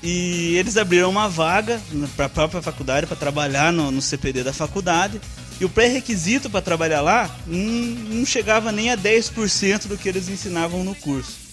E 0.02 0.56
eles 0.56 0.78
abriram 0.78 1.10
uma 1.10 1.28
vaga 1.28 1.82
para 2.16 2.28
a 2.28 2.30
própria 2.30 2.62
faculdade 2.62 3.08
para 3.08 3.16
trabalhar 3.16 3.74
no, 3.74 3.92
no 3.92 4.02
CPD 4.02 4.44
da 4.44 4.54
faculdade. 4.54 5.20
E 5.60 5.66
o 5.66 5.70
pré-requisito 5.70 6.50
para 6.50 6.62
trabalhar 6.62 7.02
lá 7.02 7.34
não, 7.48 7.58
não 7.60 8.26
chegava 8.26 8.72
nem 8.72 8.92
a 8.92 8.98
10% 8.98 9.88
do 9.88 9.98
que 9.98 10.08
eles 10.08 10.30
ensinavam 10.30 10.84
no 10.84 10.94
curso. 10.96 11.46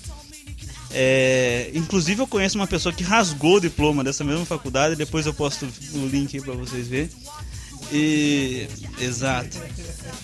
É, 0.94 1.71
inclusive 1.73 2.21
eu 2.21 2.26
conheço 2.26 2.59
uma 2.59 2.66
pessoa 2.66 2.92
que 2.92 3.02
rasgou 3.02 3.56
o 3.56 3.61
diploma 3.61 4.04
dessa 4.04 4.23
mesma 4.23 4.44
faculdade, 4.44 4.94
depois 4.94 5.25
eu 5.25 5.32
posto 5.32 5.66
o 5.94 6.06
link 6.06 6.37
aí 6.37 6.42
para 6.42 6.52
vocês 6.52 6.87
verem. 6.87 7.09
E 7.92 8.66
exato. 9.00 9.58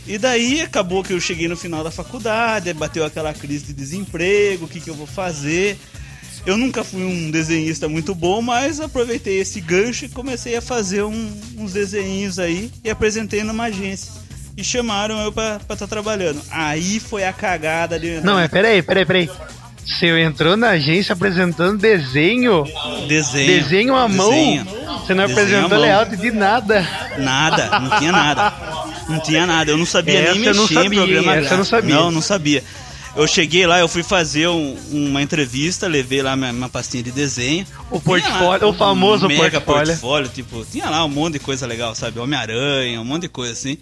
E 0.07 0.17
daí 0.17 0.61
acabou 0.63 1.05
que 1.05 1.13
eu 1.13 1.21
cheguei 1.21 1.49
no 1.49 1.57
final 1.57 1.85
da 1.85 1.91
faculdade, 1.91 2.73
bateu 2.73 3.05
aquela 3.05 3.35
crise 3.35 3.67
de 3.67 3.73
desemprego, 3.75 4.65
o 4.65 4.69
que, 4.69 4.81
que 4.81 4.89
eu 4.89 4.95
vou 4.95 5.07
fazer? 5.07 5.79
Eu 6.47 6.57
nunca 6.57 6.83
fui 6.83 7.03
um 7.05 7.31
desenhista 7.31 7.89
muito 7.89 8.15
bom, 8.15 8.41
mas 8.41 8.81
aproveitei 8.81 9.39
esse 9.41 9.61
gancho 9.61 10.07
e 10.07 10.09
comecei 10.09 10.57
a 10.57 10.63
fazer 10.63 11.03
um- 11.03 11.41
uns 11.59 11.73
desenhinhos 11.75 12.39
aí 12.39 12.71
e 12.83 12.89
apresentei 12.89 13.43
numa 13.45 13.65
agência. 13.65 14.13
E 14.57 14.65
chamaram 14.65 15.21
eu 15.21 15.31
pra 15.31 15.61
estar 15.71 15.87
trabalhando. 15.87 16.41
Aí 16.51 16.99
foi 16.99 17.25
a 17.25 17.33
cagada 17.33 17.99
de 18.01 18.21
Não, 18.23 18.39
é, 18.41 18.49
peraí, 18.49 18.83
peraí, 18.83 19.05
peraí. 19.05 19.31
Você 19.89 20.07
entrou 20.21 20.57
na 20.57 20.71
agência 20.71 21.13
apresentando 21.13 21.79
desenho? 21.79 22.65
desenho. 23.09 23.47
Desenho 23.47 23.97
à 23.97 24.07
mão? 24.09 24.31
Desenho. 24.31 24.65
Você 24.65 25.15
não 25.15 25.27
Desenho 25.27 25.33
apresentou 25.67 25.79
layout 25.79 26.17
de 26.17 26.31
nada. 26.31 26.87
Nada, 27.19 27.81
não 27.81 27.99
tinha 27.99 28.13
nada. 28.13 28.53
Não 29.09 29.21
tinha 29.21 29.47
nada, 29.47 29.71
eu 29.71 29.79
não 29.79 29.87
sabia 29.87 30.21
Essa 30.21 30.35
nem 30.35 30.41
mexer 30.41 30.55
não 30.55 30.65
em 30.65 30.69
sabia, 30.75 31.01
programa 31.01 31.37
essa 31.37 31.57
não 31.57 31.65
sabia. 31.65 31.95
Não, 31.95 32.11
não 32.11 32.21
sabia. 32.21 32.63
Eu 33.17 33.27
cheguei 33.27 33.67
lá, 33.67 33.81
eu 33.81 33.89
fui 33.89 34.03
fazer 34.03 34.47
um- 34.49 34.77
uma 34.93 35.23
entrevista, 35.23 35.89
levei 35.89 36.23
lá 36.23 36.37
minha, 36.37 36.53
minha 36.53 36.69
pastinha 36.69 37.03
de 37.03 37.11
desenho. 37.11 37.67
O 37.91 37.99
Tinha 37.99 38.19
lá 38.19 38.23
portfólio, 38.29 38.69
o 38.69 38.73
famoso 38.75 39.25
um 39.25 39.29
mega 39.29 39.61
portfólio. 39.61 39.87
portfólio, 39.87 40.29
tipo, 40.29 40.65
tinha 40.71 40.91
lá 40.91 41.03
um 41.05 41.09
monte 41.09 41.33
de 41.35 41.39
coisa 41.41 41.67
legal, 41.67 41.95
sabe? 41.95 42.19
Homem-Aranha, 42.21 43.01
um 43.01 43.05
monte 43.05 43.23
de 43.23 43.29
coisa 43.31 43.55
assim. 43.55 43.79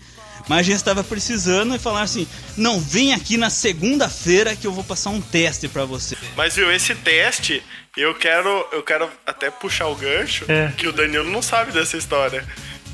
Mas 0.49 0.61
a 0.61 0.63
gente 0.63 0.77
estava 0.77 1.03
precisando 1.03 1.75
e 1.75 1.79
falaram 1.79 2.05
assim: 2.05 2.27
não, 2.57 2.81
vem 2.81 3.13
aqui 3.15 3.37
na 3.37 3.51
segunda-feira 3.51 4.55
que 4.57 4.67
eu 4.67 4.73
vou 4.73 4.85
passar 4.85 5.11
um 5.11 5.21
teste 5.21 5.69
pra 5.69 5.85
você. 5.85 6.17
Mas 6.37 6.55
viu, 6.57 6.71
esse 6.71 6.95
teste, 6.95 7.63
eu 7.97 8.15
quero, 8.15 8.49
eu 8.73 8.83
quero 8.83 9.09
até 9.27 9.51
puxar 9.51 9.87
o 9.89 9.95
gancho, 9.95 10.45
É. 10.49 10.73
que 10.77 10.87
o 10.87 10.93
Danilo 10.93 11.31
não 11.31 11.43
sabe 11.43 11.73
dessa 11.73 11.97
história. 11.97 12.45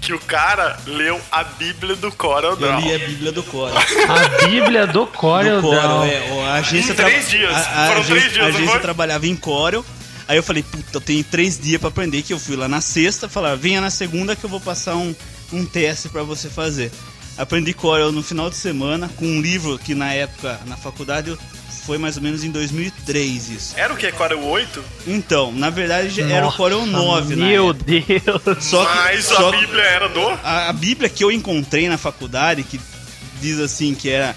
Que 0.00 0.12
o 0.12 0.18
cara 0.18 0.80
leu 0.84 1.20
a 1.30 1.44
Bíblia 1.44 1.94
do 1.94 2.10
Corel 2.10 2.50
Eu 2.50 2.56
Draw. 2.56 2.80
li 2.80 2.92
a 2.92 2.98
Bíblia 2.98 3.30
do 3.30 3.42
Corel. 3.44 3.76
A 3.78 4.46
Bíblia 4.46 4.84
do 4.84 5.06
Corel 5.06 5.62
do 5.62 5.68
Corel, 5.68 5.80
Draw. 5.80 6.04
é, 6.06 6.44
a 6.48 6.54
agência 6.54 6.92
Em 6.92 6.96
três 6.96 7.30
dias. 7.30 7.52
A, 7.54 7.58
a 7.60 7.86
Foram 7.86 8.00
agência, 8.00 8.14
três 8.16 8.32
dias, 8.32 8.44
a 8.44 8.48
agência 8.48 8.80
trabalhava 8.80 9.26
em 9.28 9.36
Corel. 9.36 9.84
Aí 10.26 10.36
eu 10.36 10.42
falei, 10.42 10.64
puta, 10.64 10.88
eu 10.96 11.00
tenho 11.00 11.22
três 11.22 11.56
dias 11.56 11.78
pra 11.80 11.88
aprender, 11.88 12.22
que 12.22 12.32
eu 12.32 12.38
fui 12.40 12.56
lá 12.56 12.66
na 12.66 12.80
sexta, 12.80 13.28
falar, 13.28 13.54
venha 13.56 13.80
na 13.80 13.90
segunda 13.90 14.34
que 14.34 14.42
eu 14.42 14.50
vou 14.50 14.60
passar 14.60 14.96
um, 14.96 15.14
um 15.52 15.64
teste 15.64 16.08
pra 16.08 16.24
você 16.24 16.48
fazer. 16.50 16.90
Aprendi 17.42 17.72
Corel 17.74 18.12
no 18.12 18.22
final 18.22 18.48
de 18.48 18.56
semana, 18.56 19.10
com 19.16 19.26
um 19.26 19.40
livro 19.40 19.78
que 19.78 19.94
na 19.94 20.12
época, 20.14 20.60
na 20.66 20.76
faculdade, 20.76 21.30
eu- 21.30 21.38
foi 21.84 21.98
mais 21.98 22.16
ou 22.16 22.22
menos 22.22 22.44
em 22.44 22.50
2003 22.52 23.48
isso. 23.50 23.74
Era 23.76 23.92
o 23.92 23.96
que? 23.96 24.10
Corel 24.12 24.40
8? 24.44 24.84
Então, 25.06 25.50
na 25.50 25.68
verdade, 25.68 26.10
já 26.10 26.22
era 26.24 26.42
o 26.42 26.44
Nossa, 26.44 26.56
Corel 26.56 26.86
9, 26.86 27.34
né? 27.34 27.46
Meu 27.48 27.72
Deus. 27.72 28.64
Só 28.64 28.84
que, 28.84 28.94
Mas 28.96 29.24
só 29.24 29.48
a 29.48 29.52
que- 29.52 29.60
Bíblia 29.66 29.82
era 29.82 30.08
do? 30.08 30.20
a, 30.44 30.68
a 30.68 30.72
Bíblia 30.72 31.08
que 31.08 31.24
eu 31.24 31.32
encontrei 31.32 31.88
na 31.88 31.98
faculdade, 31.98 32.62
que 32.62 32.80
diz 33.40 33.58
assim 33.58 33.94
que 33.96 34.08
era 34.08 34.36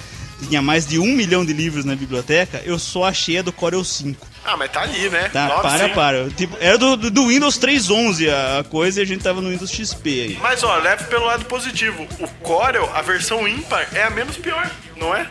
tinha 0.49 0.61
mais 0.61 0.85
de 0.87 0.97
um 0.99 1.05
milhão 1.05 1.45
de 1.45 1.53
livros 1.53 1.85
na 1.85 1.95
biblioteca, 1.95 2.61
eu 2.65 2.77
só 2.79 3.03
achei 3.05 3.37
a 3.37 3.41
do 3.43 3.53
Corel 3.53 3.83
5. 3.83 4.25
Ah, 4.45 4.55
mas 4.57 4.71
tá 4.71 4.81
ali, 4.81 5.09
né? 5.09 5.27
Tá, 5.33 5.47
Nove, 5.47 5.61
para, 5.63 5.87
sim. 5.87 5.93
para. 5.95 6.29
Tipo, 6.29 6.57
era 6.59 6.77
do, 6.77 6.95
do, 6.95 7.09
do 7.09 7.27
Windows 7.27 7.57
3.11 7.57 8.29
a, 8.31 8.59
a 8.59 8.63
coisa 8.63 8.99
e 8.99 9.03
a 9.03 9.05
gente 9.05 9.23
tava 9.23 9.41
no 9.41 9.49
Windows 9.49 9.71
XP 9.71 10.09
aí. 10.09 10.39
Mas 10.41 10.63
ó, 10.63 10.77
leve 10.77 11.05
pelo 11.05 11.25
lado 11.25 11.45
positivo. 11.45 12.07
O 12.19 12.27
Corel, 12.43 12.89
a 12.93 13.01
versão 13.01 13.47
ímpar, 13.47 13.87
é 13.93 14.03
a 14.03 14.09
menos 14.11 14.37
pior, 14.37 14.69
não 14.95 15.15
é? 15.15 15.25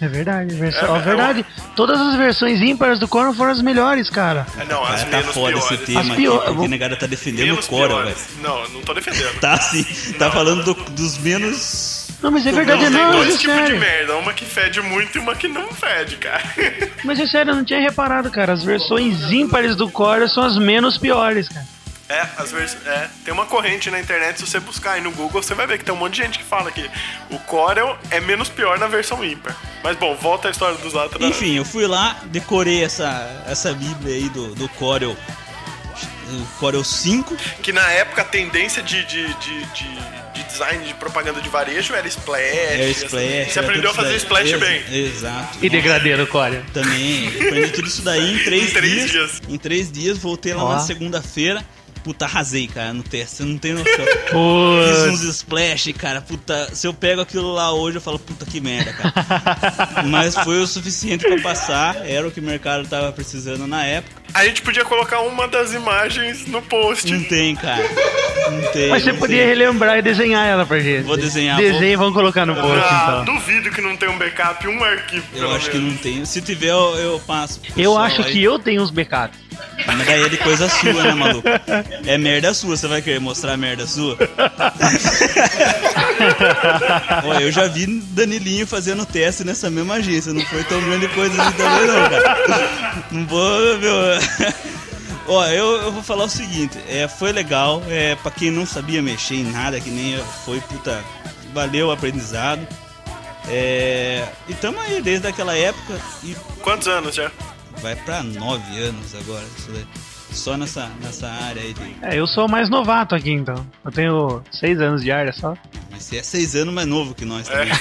É 0.00 0.08
verdade. 0.08 0.56
É, 0.60 0.84
ó, 0.86 0.96
é 0.96 1.00
verdade. 1.00 1.46
Todas 1.76 1.98
as 2.00 2.16
versões 2.16 2.60
ímpares 2.60 2.98
do 2.98 3.06
Corel 3.06 3.32
foram 3.32 3.52
as 3.52 3.62
melhores, 3.62 4.10
cara. 4.10 4.44
É, 4.58 4.64
Não, 4.64 4.82
as 4.82 5.04
Cara, 5.04 5.10
tá 5.10 5.16
menos 5.18 5.34
foda 5.34 5.52
piores. 5.56 5.70
esse 5.70 5.84
tema 5.86 6.00
As 6.00 6.06
aqui, 6.08 6.16
pior- 6.16 6.44
porque 6.44 6.68
negada 6.68 6.96
tá 6.96 7.06
defendendo 7.06 7.46
Menos 7.46 7.66
o 7.66 7.68
Corel, 7.68 8.02
velho. 8.04 8.16
Não, 8.42 8.68
não 8.70 8.80
tô 8.82 8.92
defendendo. 8.94 9.38
Tá 9.40 9.56
sim, 9.58 9.84
tá 10.18 10.28
falando 10.30 10.64
do- 10.64 10.74
dos 10.90 11.16
menos... 11.18 12.01
Não, 12.22 12.30
mas 12.30 12.46
é 12.46 12.52
verdade, 12.52 12.84
Não, 12.84 12.90
tem 12.90 13.00
não, 13.00 13.12
dois 13.12 13.34
é 13.34 13.38
tipos 13.38 13.66
de 13.66 13.74
merda. 13.74 14.16
Uma 14.16 14.32
que 14.32 14.44
fede 14.44 14.80
muito 14.80 15.18
e 15.18 15.20
uma 15.20 15.34
que 15.34 15.48
não 15.48 15.68
fede, 15.68 16.16
cara. 16.16 16.42
Mas 17.04 17.18
é 17.18 17.26
sério, 17.26 17.50
eu 17.50 17.56
não 17.56 17.64
tinha 17.64 17.80
reparado, 17.80 18.30
cara. 18.30 18.52
As 18.52 18.62
versões 18.62 19.32
ímpares 19.32 19.74
do 19.74 19.90
Corel 19.90 20.28
são 20.28 20.44
as 20.44 20.56
menos 20.56 20.96
piores, 20.96 21.48
cara. 21.48 21.66
É, 22.08 22.26
às 22.36 22.52
vezes, 22.52 22.76
é, 22.86 23.08
tem 23.24 23.32
uma 23.32 23.46
corrente 23.46 23.90
na 23.90 23.98
internet, 23.98 24.38
se 24.38 24.46
você 24.46 24.60
buscar 24.60 24.92
aí 24.92 25.00
no 25.00 25.10
Google, 25.12 25.42
você 25.42 25.54
vai 25.54 25.66
ver 25.66 25.78
que 25.78 25.84
tem 25.84 25.94
um 25.94 25.96
monte 25.96 26.16
de 26.16 26.22
gente 26.22 26.38
que 26.38 26.44
fala 26.44 26.70
que 26.70 26.88
o 27.30 27.38
Corel 27.38 27.98
é 28.10 28.20
menos 28.20 28.50
pior 28.50 28.78
na 28.78 28.86
versão 28.86 29.24
ímpar. 29.24 29.56
Mas 29.82 29.96
bom, 29.96 30.14
volta 30.14 30.48
à 30.48 30.50
história 30.50 30.76
dos 30.76 30.92
lados. 30.92 31.16
Enfim, 31.20 31.56
eu 31.56 31.64
fui 31.64 31.86
lá, 31.86 32.18
decorei 32.26 32.84
essa, 32.84 33.44
essa 33.48 33.72
bíblia 33.72 34.14
aí 34.14 34.28
do, 34.28 34.54
do 34.54 34.68
Corel... 34.70 35.16
O 36.32 36.58
Corel 36.58 36.82
5, 36.82 37.36
Que 37.62 37.72
na 37.72 37.86
época 37.90 38.22
a 38.22 38.24
tendência 38.24 38.82
de, 38.82 39.04
de, 39.04 39.34
de, 39.34 39.64
de, 39.64 39.98
de 39.98 40.21
design 40.52 40.84
de 40.84 40.94
propaganda 40.94 41.40
de 41.40 41.48
varejo 41.48 41.94
era 41.94 42.06
splash. 42.06 42.40
é 42.42 42.74
assim. 42.90 43.04
Splash... 43.06 43.52
Você 43.52 43.58
era 43.58 43.68
aprendeu 43.68 43.90
a 43.90 43.94
fazer 43.94 44.16
splash 44.16 44.52
bem. 44.58 44.82
Exato. 44.90 45.58
E 45.62 45.68
degradê 45.68 46.16
do 46.16 46.26
Corel. 46.26 46.62
Também. 46.72 47.28
Aprendi 47.28 47.70
tudo 47.72 47.88
isso 47.88 48.02
daí 48.02 48.34
em 48.34 48.38
três, 48.44 48.70
Em 48.70 48.72
três 48.72 48.92
dias. 48.92 49.10
dias. 49.10 49.42
Em 49.48 49.58
três 49.58 49.90
dias, 49.90 50.18
voltei 50.18 50.54
lá 50.54 50.64
Ó. 50.64 50.72
na 50.74 50.78
segunda-feira. 50.80 51.64
Puta, 52.02 52.24
arrasei, 52.24 52.66
cara, 52.66 52.92
no 52.92 53.02
teste. 53.02 53.36
Você 53.36 53.42
não 53.44 53.56
tem 53.58 53.72
noção. 53.74 53.84
Fiz 54.88 55.04
uns 55.12 55.22
splash, 55.22 55.92
cara. 55.92 56.20
Puta, 56.20 56.74
se 56.74 56.86
eu 56.86 56.92
pego 56.92 57.20
aquilo 57.20 57.52
lá 57.52 57.72
hoje, 57.72 57.98
eu 57.98 58.00
falo, 58.00 58.18
puta 58.18 58.44
que 58.44 58.60
merda, 58.60 58.92
cara. 58.92 60.02
Mas 60.08 60.34
foi 60.34 60.60
o 60.60 60.66
suficiente 60.66 61.24
pra 61.26 61.40
passar. 61.40 61.96
Era 62.08 62.26
o 62.26 62.30
que 62.30 62.40
o 62.40 62.42
mercado 62.42 62.86
tava 62.88 63.12
precisando 63.12 63.66
na 63.66 63.84
época. 63.84 64.20
A 64.34 64.46
gente 64.46 64.62
podia 64.62 64.84
colocar 64.84 65.20
uma 65.20 65.46
das 65.46 65.74
imagens 65.74 66.46
no 66.46 66.60
post. 66.62 67.12
Não 67.12 67.22
tem, 67.24 67.54
cara. 67.54 67.82
Não 68.50 68.72
tem. 68.72 68.88
Mas 68.88 69.04
você 69.04 69.12
podia 69.12 69.38
tem. 69.38 69.46
relembrar 69.46 69.98
e 69.98 70.02
desenhar 70.02 70.46
ela 70.46 70.64
pra 70.66 70.80
gente. 70.80 71.04
Vou 71.04 71.16
desenhar, 71.16 71.58
Desenha 71.58 71.92
e 71.92 71.96
vamos 71.96 72.14
colocar 72.14 72.46
no 72.46 72.54
post, 72.54 72.78
Ah, 72.82 73.20
então. 73.22 73.34
duvido 73.34 73.70
que 73.70 73.80
não 73.80 73.96
tenha 73.96 74.10
um 74.10 74.18
backup, 74.18 74.66
um 74.66 74.82
arquivo. 74.82 75.24
Eu 75.34 75.52
acho 75.52 75.70
que 75.70 75.78
não 75.78 75.94
tem. 75.98 76.24
Se 76.24 76.40
tiver, 76.40 76.70
eu, 76.70 76.96
eu 76.96 77.20
passo. 77.20 77.60
Eu 77.76 77.96
acho 77.98 78.22
aí. 78.22 78.32
que 78.32 78.42
eu 78.42 78.58
tenho 78.58 78.82
uns 78.82 78.90
backups. 78.90 79.38
Mas 79.86 80.06
daí 80.06 80.24
é 80.24 80.28
de 80.28 80.36
coisa 80.38 80.68
sua, 80.68 80.92
né, 80.92 81.14
maluco? 81.14 81.48
É 82.06 82.18
merda 82.18 82.52
sua, 82.54 82.76
você 82.76 82.86
vai 82.86 83.02
querer 83.02 83.20
mostrar 83.20 83.54
a 83.54 83.56
merda 83.56 83.86
sua? 83.86 84.16
Ó, 87.24 87.34
eu 87.40 87.50
já 87.50 87.66
vi 87.66 87.86
Danilinho 87.86 88.66
fazendo 88.66 89.06
teste 89.06 89.44
nessa 89.44 89.70
mesma 89.70 89.94
agência, 89.94 90.32
não 90.32 90.44
foi 90.46 90.62
tão 90.64 90.80
grande 90.82 91.08
coisa 91.08 91.42
assim 91.42 91.56
também 91.56 91.86
não, 91.86 92.10
cara. 92.10 93.04
Não 93.10 93.26
vou, 93.26 93.78
meu... 93.78 93.94
Ó, 95.28 95.46
eu, 95.46 95.82
eu 95.82 95.92
vou 95.92 96.02
falar 96.02 96.24
o 96.24 96.28
seguinte, 96.28 96.76
é, 96.88 97.06
foi 97.06 97.32
legal, 97.32 97.80
é, 97.88 98.16
pra 98.16 98.30
quem 98.30 98.50
não 98.50 98.66
sabia 98.66 99.00
mexer 99.00 99.36
em 99.36 99.44
nada, 99.44 99.80
que 99.80 99.88
nem 99.88 100.14
eu, 100.14 100.24
foi, 100.44 100.60
puta, 100.60 101.02
valeu 101.54 101.88
o 101.88 101.92
aprendizado. 101.92 102.66
É, 103.48 104.26
e 104.48 104.54
tamo 104.54 104.80
aí 104.80 105.02
desde 105.02 105.26
aquela 105.26 105.56
época 105.56 106.00
e 106.22 106.36
Quantos 106.60 106.86
anos 106.86 107.14
já? 107.14 107.30
Vai 107.82 107.96
pra 107.96 108.22
nove 108.22 108.78
anos 108.80 109.14
agora. 109.14 109.44
Só 110.30 110.56
nessa, 110.56 110.88
nessa 111.02 111.28
área 111.28 111.60
aí 111.60 111.74
de. 111.74 111.96
É, 112.00 112.18
eu 112.18 112.26
sou 112.26 112.46
o 112.46 112.50
mais 112.50 112.70
novato 112.70 113.14
aqui, 113.14 113.30
então. 113.30 113.66
Eu 113.84 113.92
tenho 113.92 114.42
seis 114.50 114.80
anos 114.80 115.02
de 115.02 115.12
área 115.12 115.30
só. 115.30 115.54
Mas 115.90 116.04
você 116.04 116.16
é 116.16 116.22
seis 116.22 116.56
anos 116.56 116.72
mais 116.72 116.86
novo 116.88 117.14
que 117.14 117.26
nós 117.26 117.46
É, 117.50 117.52
também. 117.52 117.72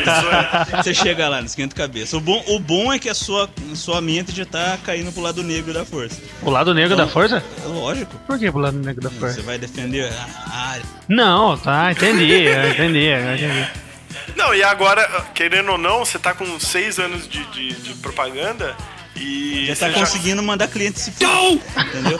isso 0.00 0.76
é. 0.78 0.82
Você 0.82 0.94
chega 0.94 1.28
lá, 1.28 1.38
não 1.40 1.44
esquenta 1.46 1.74
a 1.74 1.76
cabeça. 1.76 2.16
O 2.16 2.20
bom, 2.20 2.42
o 2.48 2.58
bom 2.58 2.90
é 2.90 2.98
que 2.98 3.10
a 3.10 3.14
sua, 3.14 3.50
sua 3.74 4.00
mente 4.00 4.34
já 4.34 4.46
tá 4.46 4.78
caindo 4.82 5.12
pro 5.12 5.20
lado 5.22 5.42
negro 5.42 5.74
da 5.74 5.84
força. 5.84 6.18
O 6.42 6.48
lado 6.48 6.72
negro 6.72 6.96
da 6.96 7.06
força? 7.06 7.44
É 7.62 7.66
lógico. 7.68 8.16
Por 8.26 8.38
que 8.38 8.50
pro 8.50 8.60
lado 8.62 8.78
negro 8.78 9.02
da 9.02 9.10
Você 9.10 9.18
força? 9.20 9.42
vai 9.42 9.58
defender 9.58 10.10
a 10.10 10.58
área. 10.70 10.84
Não, 11.06 11.54
tá, 11.58 11.92
entendi, 11.92 12.44
eu 12.44 12.70
entendi, 12.70 13.04
eu 13.04 13.34
entendi. 13.34 13.68
Não, 14.36 14.54
e 14.54 14.62
agora, 14.62 15.06
querendo 15.34 15.72
ou 15.72 15.78
não, 15.78 15.98
você 16.02 16.18
tá 16.18 16.32
com 16.32 16.58
seis 16.58 16.98
anos 16.98 17.28
de, 17.28 17.44
de, 17.50 17.74
de 17.74 17.94
propaganda 17.94 18.74
e. 19.16 19.66
Já 19.66 19.76
tá 19.76 19.90
conseguindo 19.92 20.42
mandar 20.42 20.68
cliente 20.68 21.00
se. 21.00 21.10
Entendeu? 21.10 22.18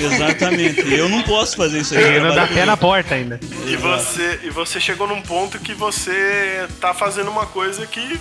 Exatamente. 0.12 0.92
Eu 0.92 1.08
não 1.08 1.22
posso 1.22 1.56
fazer 1.56 1.80
isso 1.80 1.96
aí. 1.96 2.02
Ele 2.02 2.32
dá 2.32 2.46
trabalho 2.46 2.46
pé 2.46 2.64
na 2.64 2.76
porta 2.76 3.14
ainda. 3.14 3.40
E 3.66 3.76
você, 3.76 4.40
e 4.42 4.50
você 4.50 4.80
chegou 4.80 5.06
num 5.06 5.22
ponto 5.22 5.58
que 5.58 5.74
você 5.74 6.66
tá 6.80 6.94
fazendo 6.94 7.30
uma 7.30 7.46
coisa 7.46 7.86
que, 7.86 8.20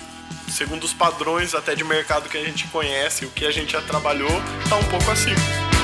segundo 0.50 0.84
os 0.84 0.94
padrões 0.94 1.54
até 1.54 1.76
de 1.76 1.84
mercado 1.84 2.30
que 2.30 2.38
a 2.38 2.44
gente 2.44 2.66
conhece, 2.68 3.26
o 3.26 3.30
que 3.30 3.46
a 3.46 3.52
gente 3.52 3.74
já 3.74 3.82
trabalhou, 3.82 4.42
tá 4.70 4.76
um 4.76 4.84
pouco 4.86 5.10
acima. 5.12 5.81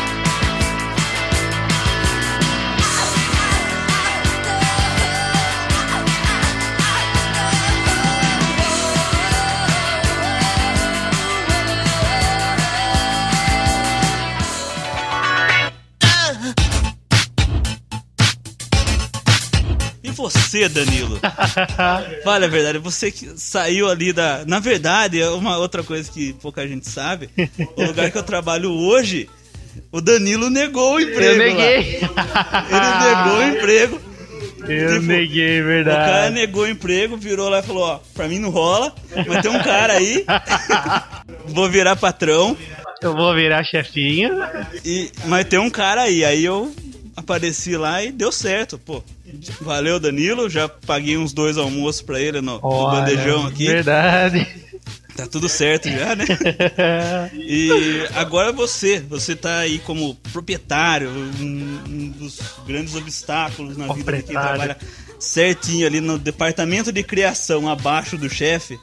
Você, 20.59 20.69
Danilo? 20.69 21.19
Fala 22.23 22.45
a 22.45 22.49
verdade, 22.49 22.77
você 22.77 23.11
que 23.11 23.29
saiu 23.37 23.89
ali 23.89 24.11
da. 24.13 24.43
Na 24.45 24.59
verdade, 24.59 25.21
é 25.21 25.29
uma 25.29 25.57
outra 25.57 25.83
coisa 25.83 26.09
que 26.11 26.33
pouca 26.33 26.67
gente 26.67 26.89
sabe. 26.89 27.29
O 27.75 27.83
lugar 27.85 28.09
que 28.11 28.17
eu 28.17 28.23
trabalho 28.23 28.71
hoje, 28.71 29.29
o 29.91 30.01
Danilo 30.01 30.49
negou 30.49 30.95
o 30.95 30.99
emprego. 30.99 31.21
Eu 31.23 31.37
lá. 31.37 31.43
neguei. 31.45 31.99
Ele 32.69 33.15
negou 33.15 33.37
o 33.37 33.43
emprego. 33.43 34.01
Eu 34.67 34.93
Tipo, 34.95 35.05
neguei, 35.05 35.61
O 35.61 35.63
cara 35.63 35.83
verdade. 35.83 36.35
negou 36.35 36.63
o 36.63 36.67
emprego, 36.67 37.15
virou 37.15 37.47
lá 37.47 37.59
e 37.59 37.63
falou: 37.63 37.83
Ó, 37.83 37.99
pra 38.13 38.27
mim 38.27 38.37
não 38.39 38.49
rola, 38.49 38.93
mas 39.27 39.41
tem 39.41 39.51
um 39.51 39.63
cara 39.63 39.93
aí, 39.93 40.25
vou 41.47 41.69
virar 41.69 41.95
patrão. 41.95 42.57
Eu 43.01 43.13
vou 43.15 43.33
virar 43.33 43.63
chefinho. 43.63 44.31
E, 44.83 45.09
mas 45.25 45.45
tem 45.45 45.59
um 45.59 45.69
cara 45.69 46.01
aí, 46.01 46.25
aí 46.25 46.43
eu 46.43 46.73
apareci 47.17 47.75
lá 47.75 48.03
e 48.03 48.11
deu 48.11 48.31
certo, 48.31 48.77
pô. 48.77 49.03
Valeu, 49.59 49.99
Danilo. 49.99 50.47
Já 50.49 50.69
paguei 50.69 51.17
uns 51.17 51.33
dois 51.33 51.57
almoços 51.57 52.01
pra 52.01 52.21
ele 52.21 52.39
no, 52.39 52.61
no 52.61 52.91
bandejão 52.91 53.47
aqui. 53.47 53.67
Verdade. 53.67 54.47
Tá 55.17 55.25
tudo 55.25 55.49
certo 55.49 55.89
já, 55.89 56.15
né? 56.15 56.25
E 57.33 58.07
agora 58.13 58.51
você, 58.51 58.99
você 58.99 59.35
tá 59.35 59.57
aí 59.57 59.79
como 59.79 60.13
proprietário, 60.31 61.09
um, 61.09 61.81
um 61.89 62.09
dos 62.09 62.39
grandes 62.67 62.93
obstáculos 62.93 63.75
na 63.75 63.91
vida 63.91 64.11
de 64.17 64.23
quem 64.23 64.35
trabalha 64.35 64.77
certinho 65.19 65.87
ali 65.87 65.99
no 65.99 66.19
departamento 66.19 66.91
de 66.91 67.01
criação 67.01 67.67
abaixo 67.67 68.15
do 68.15 68.29
chefe. 68.29 68.79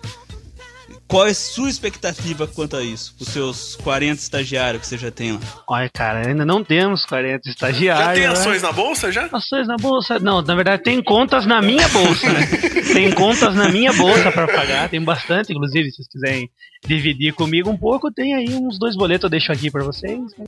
Qual 1.06 1.26
é 1.26 1.30
a 1.30 1.34
sua 1.34 1.68
expectativa 1.68 2.46
quanto 2.46 2.76
a 2.76 2.82
isso? 2.82 3.14
Os 3.20 3.28
seus 3.28 3.76
40 3.76 4.20
estagiários 4.20 4.80
que 4.80 4.88
você 4.88 4.98
já 4.98 5.10
tem 5.10 5.32
lá? 5.32 5.40
Olha, 5.68 5.90
cara, 5.92 6.26
ainda 6.26 6.44
não 6.44 6.64
temos 6.64 7.04
40 7.04 7.48
estagiários. 7.48 8.06
Já 8.06 8.12
tem 8.14 8.22
né? 8.22 8.28
ações 8.28 8.62
na 8.62 8.72
bolsa 8.72 9.12
já? 9.12 9.28
Ações 9.30 9.66
na 9.68 9.76
bolsa? 9.76 10.18
Não, 10.18 10.40
na 10.42 10.54
verdade 10.54 10.82
tem 10.82 11.02
contas 11.02 11.46
na 11.46 11.60
minha 11.60 11.86
bolsa, 11.88 12.32
né? 12.32 12.46
tem 12.92 13.12
contas 13.12 13.54
na 13.54 13.68
minha 13.68 13.92
bolsa 13.92 14.32
pra 14.32 14.46
pagar, 14.46 14.88
tem 14.88 15.02
bastante, 15.02 15.52
inclusive, 15.52 15.90
se 15.90 15.96
vocês 15.96 16.08
quiserem 16.08 16.50
dividir 16.86 17.32
comigo 17.34 17.70
um 17.70 17.76
pouco, 17.76 18.10
tem 18.10 18.34
aí 18.34 18.54
uns 18.54 18.78
dois 18.78 18.96
boletos, 18.96 19.24
eu 19.24 19.30
deixo 19.30 19.52
aqui 19.52 19.70
pra 19.70 19.84
vocês. 19.84 20.18
né? 20.38 20.46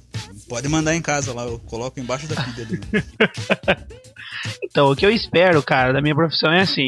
Pode 0.49 0.69
mandar 0.69 0.95
em 0.95 1.03
casa 1.03 1.33
lá, 1.33 1.45
eu 1.45 1.59
coloco 1.61 2.01
embaixo 2.01 2.27
da 2.27 2.43
pilha 2.43 2.65
dele. 2.65 2.83
Então, 4.63 4.91
o 4.91 4.97
que 4.97 5.05
eu 5.05 5.11
espero, 5.11 5.63
cara, 5.63 5.93
da 5.93 6.01
minha 6.01 6.15
profissão 6.15 6.53
é 6.53 6.61
assim. 6.61 6.87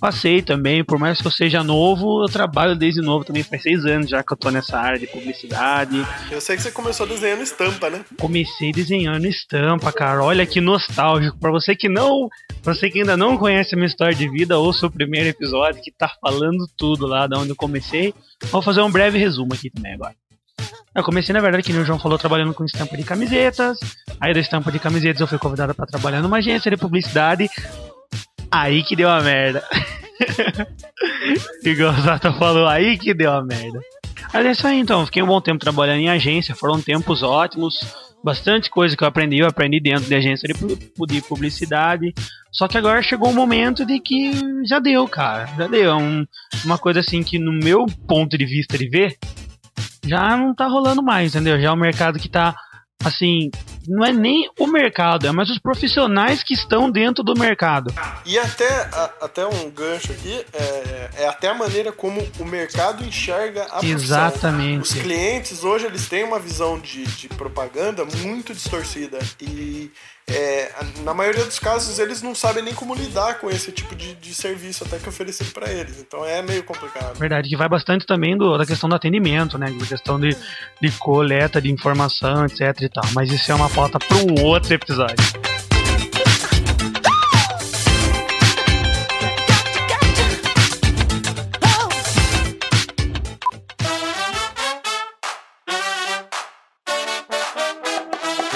Passei 0.00 0.40
também, 0.40 0.82
por 0.82 0.98
mais 0.98 1.20
que 1.20 1.26
eu 1.26 1.30
seja 1.30 1.62
novo, 1.62 2.24
eu 2.24 2.28
trabalho 2.28 2.74
desde 2.74 3.02
novo 3.02 3.22
também, 3.22 3.42
faz 3.42 3.62
seis 3.62 3.84
anos 3.84 4.08
já 4.08 4.22
que 4.22 4.32
eu 4.32 4.36
tô 4.36 4.50
nessa 4.50 4.78
área 4.78 4.98
de 4.98 5.06
publicidade. 5.06 6.06
Eu 6.30 6.40
sei 6.40 6.56
que 6.56 6.62
você 6.62 6.70
começou 6.70 7.06
desenhando 7.06 7.42
estampa, 7.42 7.90
né? 7.90 8.02
Comecei 8.18 8.72
desenhando 8.72 9.26
estampa, 9.26 9.92
cara. 9.92 10.24
Olha 10.24 10.46
que 10.46 10.58
nostálgico. 10.58 11.38
Pra 11.38 11.50
você 11.50 11.76
que 11.76 11.88
não, 11.88 12.28
pra 12.62 12.72
você 12.72 12.88
que 12.88 13.00
ainda 13.00 13.14
não 13.14 13.36
conhece 13.36 13.74
a 13.74 13.76
minha 13.76 13.88
história 13.88 14.14
de 14.14 14.26
vida, 14.30 14.58
ouça 14.58 14.86
o 14.86 14.90
primeiro 14.90 15.28
episódio 15.28 15.82
que 15.82 15.92
tá 15.92 16.10
falando 16.18 16.66
tudo 16.78 17.06
lá 17.06 17.26
da 17.26 17.38
onde 17.38 17.50
eu 17.50 17.56
comecei. 17.56 18.14
Vou 18.44 18.62
fazer 18.62 18.80
um 18.80 18.90
breve 18.90 19.18
resumo 19.18 19.52
aqui 19.52 19.68
também 19.68 19.92
agora. 19.92 20.14
Eu 20.94 21.04
comecei, 21.04 21.32
na 21.32 21.40
verdade, 21.40 21.62
que 21.62 21.72
o 21.72 21.84
João 21.84 21.98
falou, 21.98 22.18
trabalhando 22.18 22.54
com 22.54 22.64
estampa 22.64 22.96
de 22.96 23.04
camisetas. 23.04 23.78
Aí 24.18 24.32
da 24.32 24.40
estampa 24.40 24.72
de 24.72 24.78
camisetas 24.78 25.20
eu 25.20 25.26
fui 25.26 25.38
convidado 25.38 25.74
pra 25.74 25.86
trabalhar 25.86 26.22
numa 26.22 26.38
agência 26.38 26.70
de 26.70 26.76
publicidade. 26.76 27.50
Aí 28.50 28.82
que 28.82 28.96
deu 28.96 29.08
a 29.08 29.20
merda. 29.20 29.62
Igual 31.64 31.92
o 31.94 32.32
falou, 32.38 32.66
aí 32.66 32.96
que 32.98 33.14
deu 33.14 33.32
a 33.32 33.42
merda. 33.42 33.80
Mas 34.32 34.46
é 34.46 34.50
isso 34.52 34.66
aí 34.66 34.78
então, 34.78 35.04
fiquei 35.06 35.22
um 35.22 35.26
bom 35.26 35.40
tempo 35.40 35.58
trabalhando 35.58 36.00
em 36.00 36.08
agência, 36.08 36.54
foram 36.54 36.80
tempos 36.80 37.22
ótimos, 37.22 37.74
bastante 38.22 38.70
coisa 38.70 38.96
que 38.96 39.02
eu 39.02 39.08
aprendi, 39.08 39.38
eu 39.38 39.46
aprendi 39.48 39.80
dentro 39.80 40.04
de 40.04 40.14
agência 40.14 40.46
de, 40.46 40.54
pu- 40.54 41.06
de 41.06 41.20
publicidade. 41.22 42.12
Só 42.52 42.68
que 42.68 42.76
agora 42.78 43.02
chegou 43.02 43.30
o 43.30 43.34
momento 43.34 43.84
de 43.84 43.98
que 44.00 44.32
já 44.66 44.78
deu, 44.78 45.06
cara, 45.08 45.46
já 45.56 45.66
deu. 45.66 45.90
É 45.90 45.94
um- 45.94 46.26
uma 46.64 46.78
coisa 46.78 47.00
assim 47.00 47.22
que 47.22 47.38
no 47.38 47.52
meu 47.52 47.86
ponto 48.06 48.36
de 48.36 48.44
vista 48.44 48.76
de 48.76 48.88
ver, 48.88 49.16
já 50.04 50.36
não 50.36 50.54
tá 50.54 50.66
rolando 50.66 51.02
mais, 51.02 51.34
entendeu? 51.34 51.60
Já 51.60 51.68
é 51.68 51.72
um 51.72 51.76
mercado 51.76 52.18
que 52.18 52.28
tá 52.28 52.54
assim, 53.04 53.50
não 53.88 54.04
é 54.04 54.12
nem 54.12 54.50
o 54.58 54.66
mercado, 54.66 55.26
é 55.26 55.32
mais 55.32 55.48
os 55.50 55.58
profissionais 55.58 56.42
que 56.42 56.54
estão 56.54 56.90
dentro 56.90 57.22
do 57.24 57.34
mercado. 57.34 57.92
E 58.26 58.38
até, 58.38 58.68
a- 58.92 59.10
até 59.22 59.46
um 59.46 59.70
gancho 59.70 60.12
aqui, 60.12 60.44
é, 60.52 61.10
é 61.22 61.28
até 61.28 61.48
a 61.48 61.54
maneira 61.54 61.90
como 61.92 62.20
o 62.38 62.44
mercado 62.44 63.04
enxerga 63.04 63.66
a. 63.70 63.84
Exatamente. 63.84 64.82
Os 64.82 64.92
clientes 64.94 65.64
hoje 65.64 65.86
eles 65.86 66.08
têm 66.08 66.24
uma 66.24 66.38
visão 66.38 66.78
de, 66.78 67.04
de 67.04 67.28
propaganda 67.28 68.04
muito 68.04 68.52
distorcida 68.54 69.18
e 69.40 69.90
é, 70.28 70.70
na 71.02 71.12
maioria 71.12 71.44
dos 71.44 71.58
casos 71.58 71.98
eles 71.98 72.22
não 72.22 72.36
sabem 72.36 72.62
nem 72.62 72.72
como 72.72 72.94
lidar 72.94 73.40
com 73.40 73.50
esse 73.50 73.72
tipo 73.72 73.96
de, 73.96 74.14
de 74.14 74.32
serviço 74.32 74.84
até 74.84 74.98
que 74.98 75.08
oferecido 75.08 75.50
para 75.52 75.68
eles. 75.72 75.98
Então 75.98 76.24
é 76.24 76.40
meio 76.40 76.62
complicado. 76.62 77.18
Verdade, 77.18 77.48
que 77.48 77.56
vai 77.56 77.68
bastante 77.68 78.06
também 78.06 78.36
do, 78.38 78.56
da 78.56 78.64
questão 78.64 78.88
do 78.88 78.94
atendimento, 78.94 79.58
né? 79.58 79.70
Da 79.72 79.86
questão 79.86 80.20
de, 80.20 80.36
de 80.80 80.90
coleta 80.98 81.60
de 81.60 81.70
informação, 81.72 82.44
etc 82.44 82.60
e 82.82 82.88
tal. 82.88 83.04
Mas 83.12 83.32
isso 83.32 83.50
é 83.50 83.54
uma 83.56 83.68
pauta 83.74 83.98
um 84.14 84.44
outro 84.44 84.74
episódio. 84.74 85.39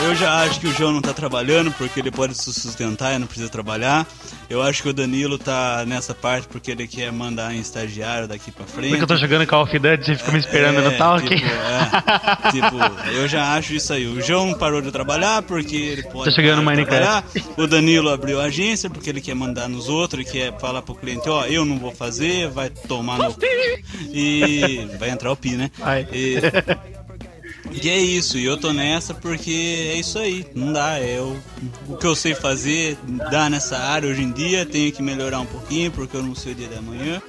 Eu 0.04 0.14
já 0.14 0.44
acho 0.44 0.60
que 0.60 0.66
o 0.66 0.72
João 0.72 0.92
não 0.92 1.00
tá 1.00 1.14
trabalhando 1.14 1.72
porque 1.72 1.98
ele 1.98 2.10
pode 2.10 2.34
se 2.34 2.52
sustentar 2.52 3.14
e 3.14 3.18
não 3.18 3.26
precisa 3.26 3.48
trabalhar. 3.48 4.06
Eu 4.50 4.62
acho 4.62 4.82
que 4.82 4.88
o 4.90 4.92
Danilo 4.92 5.38
tá 5.38 5.84
nessa 5.86 6.14
parte 6.14 6.46
porque 6.46 6.70
ele 6.70 6.86
quer 6.86 7.10
mandar 7.10 7.54
em 7.54 7.58
estagiário 7.58 8.28
daqui 8.28 8.52
pra 8.52 8.66
frente. 8.66 8.90
Porque 8.90 9.02
eu 9.02 9.06
tô 9.06 9.16
jogando 9.16 9.46
Call 9.46 9.62
of 9.62 9.78
Duty, 9.78 10.04
você 10.04 10.16
fica 10.16 10.32
me 10.32 10.38
esperando 10.38 10.78
É, 10.80 10.82
no 10.82 10.98
tal 10.98 11.20
tipo, 11.20 11.34
é, 11.34 12.50
tipo, 12.50 13.10
eu 13.14 13.26
já 13.26 13.54
acho 13.54 13.72
isso 13.72 13.92
aí. 13.94 14.06
O 14.06 14.20
João 14.20 14.52
parou 14.54 14.82
de 14.82 14.92
trabalhar 14.92 15.42
porque 15.42 15.76
ele 15.76 16.02
pode. 16.02 16.26
Tá 16.26 16.30
chegando 16.30 16.58
de 16.58 16.66
Minecraft. 16.66 17.44
O 17.56 17.66
Danilo 17.66 18.10
abriu 18.10 18.40
a 18.40 18.44
agência 18.44 18.90
porque 18.90 19.08
ele 19.08 19.22
quer 19.22 19.34
mandar 19.34 19.68
nos 19.68 19.88
outros 19.88 20.26
e 20.26 20.30
quer 20.30 20.58
falar 20.58 20.82
pro 20.82 20.94
cliente: 20.94 21.28
ó, 21.28 21.46
eu 21.46 21.64
não 21.64 21.78
vou 21.78 21.92
fazer, 21.92 22.48
vai 22.50 22.68
tomar 22.68 23.18
no. 23.18 23.34
E 24.12 24.86
vai 24.98 25.10
entrar 25.10 25.32
o 25.32 25.36
Pi, 25.36 25.52
né? 25.52 25.70
Vai. 25.78 26.06
E, 26.12 26.36
e 27.82 27.88
é 27.90 27.98
isso, 27.98 28.38
e 28.38 28.44
eu 28.44 28.56
tô 28.56 28.72
nessa 28.72 29.12
porque 29.14 29.90
é 29.92 29.94
isso 29.98 30.18
aí, 30.18 30.46
não 30.54 30.72
dá. 30.72 30.98
É 30.98 31.20
o, 31.20 31.36
o 31.88 31.96
que 31.96 32.06
eu 32.06 32.14
sei 32.14 32.34
fazer, 32.34 32.96
dá 33.30 33.48
nessa 33.50 33.76
área 33.78 34.08
hoje 34.08 34.22
em 34.22 34.30
dia, 34.32 34.64
tenho 34.64 34.90
que 34.92 35.02
melhorar 35.02 35.40
um 35.40 35.46
pouquinho 35.46 35.90
porque 35.90 36.16
eu 36.16 36.22
não 36.22 36.34
sei 36.34 36.52
o 36.52 36.54
dia 36.54 36.68
da 36.68 36.80
manhã. 36.80 37.20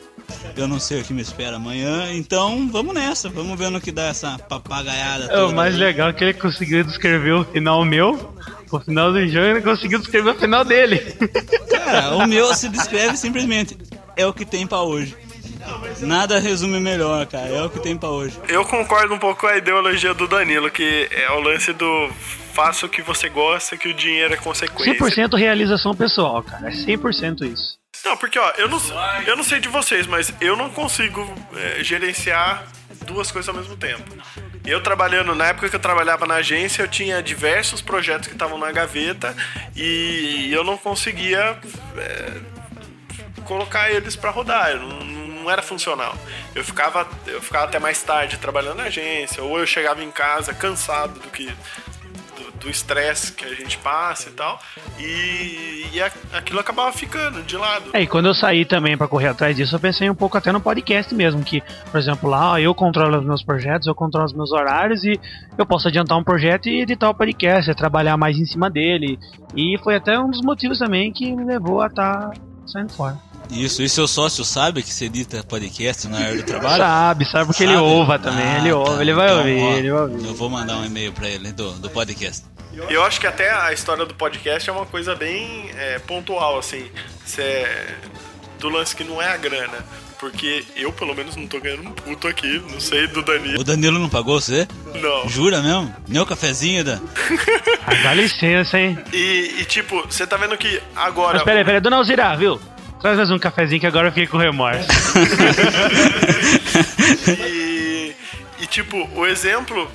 Eu 0.58 0.68
não 0.68 0.80
sei 0.80 1.02
o 1.02 1.04
que 1.04 1.14
me 1.14 1.22
espera 1.22 1.58
amanhã, 1.58 2.12
então 2.14 2.68
vamos 2.72 2.96
nessa, 2.96 3.30
vamos 3.30 3.60
ver 3.60 3.70
no 3.70 3.80
que 3.80 3.92
dá 3.92 4.06
essa 4.08 4.40
papagaiada 4.40 5.26
É, 5.26 5.28
toda. 5.28 5.48
o 5.48 5.54
mais 5.56 5.76
legal 5.76 6.10
é 6.10 6.14
que 6.14 6.24
ele 6.24 6.34
conseguiu 6.34 6.84
descrever 6.84 7.34
o 7.34 7.46
final 7.46 7.86
meu, 7.86 8.34
o 8.72 8.80
final 8.80 9.12
do 9.14 9.28
jogo, 9.28 9.46
ele 9.46 9.62
conseguiu 9.62 10.00
descrever 10.00 10.32
o 10.32 10.36
final 10.36 10.66
dele. 10.66 10.98
Cara, 11.70 12.16
o 12.16 12.26
meu 12.28 12.54
se 12.56 12.70
descreve 12.70 13.18
simplesmente, 13.18 13.78
é 14.18 14.26
o 14.26 14.34
que 14.34 14.46
tem 14.46 14.66
pra 14.66 14.82
hoje. 14.82 15.16
Nada 16.02 16.40
resume 16.40 16.80
melhor, 16.80 17.26
cara, 17.26 17.48
é 17.48 17.62
o 17.62 17.70
que 17.70 17.80
tem 17.80 17.98
pra 17.98 18.10
hoje. 18.10 18.40
Eu 18.48 18.66
concordo 18.66 19.14
um 19.14 19.20
pouco 19.20 19.42
com 19.42 19.48
a 19.48 19.58
ideologia 19.58 20.14
do 20.14 20.28
Danilo, 20.28 20.70
que 20.70 21.08
é 21.12 21.32
o 21.32 21.40
lance 21.40 21.74
do 21.74 22.10
faça 22.54 22.86
o 22.86 22.90
que 22.90 23.02
você 23.02 23.28
gosta, 23.28 23.76
que 23.76 23.90
o 23.90 23.94
dinheiro 23.94 24.34
é 24.34 24.38
consequência. 24.38 24.96
100% 24.96 25.38
realização 25.38 25.94
pessoal, 25.94 26.42
cara. 26.42 26.70
É 26.70 26.72
100% 26.72 27.42
isso. 27.52 27.78
Não, 28.04 28.16
porque 28.16 28.40
ó, 28.40 28.52
eu 28.58 28.70
não, 28.70 28.80
eu 29.26 29.36
não 29.36 29.44
sei 29.44 29.60
de 29.60 29.68
vocês, 29.68 30.08
mas 30.08 30.34
eu 30.40 30.56
não 30.56 30.70
consigo 30.70 31.22
é, 31.54 31.84
gerenciar 31.84 32.66
duas 33.06 33.32
coisas 33.32 33.50
ao 33.50 33.56
mesmo 33.56 33.76
tempo. 33.76 34.04
Eu 34.66 34.82
trabalhando, 34.82 35.36
na 35.36 35.48
época 35.48 35.70
que 35.70 35.76
eu 35.76 35.80
trabalhava 35.80 36.26
na 36.26 36.36
agência, 36.36 36.82
eu 36.82 36.88
tinha 36.88 37.22
diversos 37.22 37.82
projetos 37.82 38.28
que 38.28 38.34
estavam 38.34 38.58
na 38.58 38.72
gaveta 38.72 39.36
e 39.76 40.50
eu 40.52 40.64
não 40.64 40.78
conseguia 40.78 41.58
é, 41.98 42.42
colocar 43.44 43.92
eles 43.92 44.16
pra 44.16 44.32
rodar. 44.32 44.72
Eu 44.72 44.80
não, 44.80 45.15
não 45.46 45.52
era 45.52 45.62
funcional. 45.62 46.14
Eu 46.54 46.64
ficava, 46.64 47.08
eu 47.28 47.42
ficava 47.42 47.66
até 47.66 47.80
mais 47.80 48.02
tarde 48.02 48.38
trabalhando 48.38 48.78
na 48.78 48.84
agência, 48.86 49.44
ou 49.44 49.60
eu 49.60 49.66
chegava 49.68 50.04
em 50.04 50.12
casa 50.12 50.54
cansado 50.54 51.20
do 51.20 51.30
que 51.30 51.54
do- 52.60 52.70
estresse 52.70 53.32
que 53.34 53.46
a 53.46 53.54
gente 53.54 53.78
passa 53.78 54.30
e 54.30 54.32
tal, 54.32 54.60
e, 54.98 55.86
e 55.94 56.02
a- 56.02 56.12
aquilo 56.34 56.60
acabava 56.60 56.92
ficando 56.92 57.44
de 57.44 57.56
lado. 57.56 57.92
É, 57.94 58.02
e 58.02 58.08
quando 58.08 58.26
eu 58.26 58.34
saí 58.34 58.66
também 58.66 58.98
pra 58.98 59.08
correr 59.08 59.28
atrás 59.28 59.56
disso, 59.56 59.76
eu 59.76 59.80
pensei 59.80 60.10
um 60.10 60.16
pouco 60.16 60.36
até 60.38 60.52
no 60.52 60.60
podcast 60.60 61.14
mesmo, 61.14 61.44
que, 61.44 61.62
por 61.92 62.00
exemplo, 62.00 62.28
lá 62.28 62.60
eu 62.60 62.74
controlo 62.74 63.20
os 63.20 63.26
meus 63.26 63.44
projetos, 63.44 63.88
eu 63.88 63.94
controlo 63.94 64.26
os 64.26 64.34
meus 64.34 64.52
horários 64.52 65.04
e 65.04 65.20
eu 65.58 65.66
posso 65.66 65.88
adiantar 65.88 66.18
um 66.18 66.24
projeto 66.24 66.68
e 66.68 66.82
editar 66.82 67.10
o 67.10 67.14
podcast, 67.14 67.70
é 67.70 67.74
trabalhar 67.76 68.18
mais 68.18 68.38
em 68.38 68.46
cima 68.46 68.68
dele. 68.70 69.20
E 69.56 69.78
foi 69.84 69.96
até 69.96 70.18
um 70.18 70.30
dos 70.32 70.42
motivos 70.42 70.80
também 70.80 71.12
que 71.14 71.36
me 71.36 71.46
levou 71.46 71.82
a 71.82 71.88
estar 71.88 72.32
saindo 72.66 72.92
fora. 72.94 73.16
Isso, 73.52 73.82
e 73.84 73.90
seu 73.90 74.08
sócio 74.08 74.44
sabe 74.44 74.82
que 74.84 74.92
você 74.94 75.06
edita 75.06 75.44
podcast 75.44 76.08
na 76.08 76.18
área 76.18 76.36
do 76.38 76.44
trabalho? 76.44 76.78
Sabe, 76.78 77.26
sabe 77.26 77.46
porque 77.48 77.64
ele 77.64 77.74
Sabe? 77.74 77.84
ouva 77.86 78.20
também, 78.20 78.46
Ah, 78.46 78.58
ele 78.60 78.72
ouve, 78.72 78.96
tá. 78.96 79.02
ele 79.02 79.14
vai 79.14 79.28
Então, 79.28 79.38
ouvir, 79.40 79.62
ó, 79.62 79.74
ele 79.78 79.92
vai 79.92 80.02
ouvir. 80.02 80.28
Eu 80.28 80.34
vou 80.36 80.50
mandar 80.50 80.78
um 80.78 80.86
e-mail 80.86 81.12
pra 81.14 81.28
ele 81.30 81.52
do, 81.52 81.72
do 81.74 81.90
podcast. 81.90 82.44
Eu 82.90 83.04
acho 83.06 83.20
que 83.22 83.28
até 83.28 83.52
a 83.52 83.72
história 83.72 84.06
do 84.06 84.14
podcast 84.14 84.70
é 84.70 84.74
uma 84.74 84.86
coisa 84.86 85.16
bem 85.16 85.70
é, 85.78 86.00
pontual, 86.00 86.58
assim, 86.60 86.86
Cê- 87.26 87.66
do 88.60 88.68
lance 88.70 88.96
que 88.96 89.04
não 89.04 89.22
é 89.22 89.30
a 89.32 89.38
grana. 89.38 89.78
Porque 90.20 90.64
eu, 90.78 90.92
pelo 90.94 91.14
menos, 91.14 91.36
não 91.36 91.46
tô 91.46 91.60
ganhando 91.60 91.84
um 91.90 91.92
puto 91.92 92.28
aqui, 92.28 92.64
não 92.72 92.80
sei 92.80 93.06
do 93.08 93.22
Danilo. 93.22 93.60
O 93.60 93.64
Danilo 93.66 94.00
não 94.00 94.10
pagou 94.10 94.40
você? 94.40 94.66
Não. 94.96 95.28
Jura 95.30 95.62
mesmo? 95.62 95.94
Nem 96.08 96.22
o 96.22 96.26
cafezinho, 96.26 96.84
Dan? 96.86 97.00
Ah, 97.86 97.94
dá 98.02 98.14
licença, 98.14 98.80
hein? 98.80 98.98
E, 99.14 99.56
e, 99.60 99.66
tipo, 99.66 100.02
você 100.10 100.26
tá 100.26 100.38
vendo 100.38 100.58
que 100.58 100.82
agora. 100.96 101.34
Mas 101.36 101.44
peraí, 101.44 101.66
peraí, 101.66 101.82
dona 101.82 101.98
Alzira, 101.98 102.34
viu? 102.36 102.60
Traz 103.06 103.20
mais 103.20 103.30
um 103.30 103.38
cafezinho 103.38 103.80
que 103.80 103.86
agora 103.86 104.08
eu 104.08 104.12
fiquei 104.12 104.26
com 104.26 104.36
remorso. 104.36 104.88
E, 107.40 108.16
e, 108.60 108.66
tipo, 108.66 109.08
o 109.14 109.28
exemplo 109.28 109.92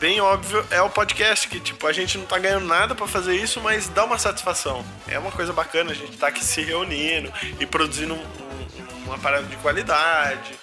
bem 0.00 0.20
óbvio 0.20 0.66
é 0.68 0.82
o 0.82 0.90
podcast, 0.90 1.46
que 1.46 1.60
tipo, 1.60 1.86
a 1.86 1.92
gente 1.92 2.18
não 2.18 2.26
tá 2.26 2.40
ganhando 2.40 2.66
nada 2.66 2.96
pra 2.96 3.06
fazer 3.06 3.36
isso, 3.36 3.60
mas 3.60 3.88
dá 3.88 4.04
uma 4.04 4.18
satisfação. 4.18 4.84
É 5.06 5.16
uma 5.20 5.30
coisa 5.30 5.52
bacana, 5.52 5.92
a 5.92 5.94
gente 5.94 6.16
tá 6.18 6.26
aqui 6.26 6.44
se 6.44 6.60
reunindo 6.62 7.32
e 7.60 7.64
produzindo 7.64 8.12
um, 8.12 8.18
um, 8.18 9.04
uma 9.06 9.18
parada 9.18 9.46
de 9.46 9.54
qualidade. 9.58 10.58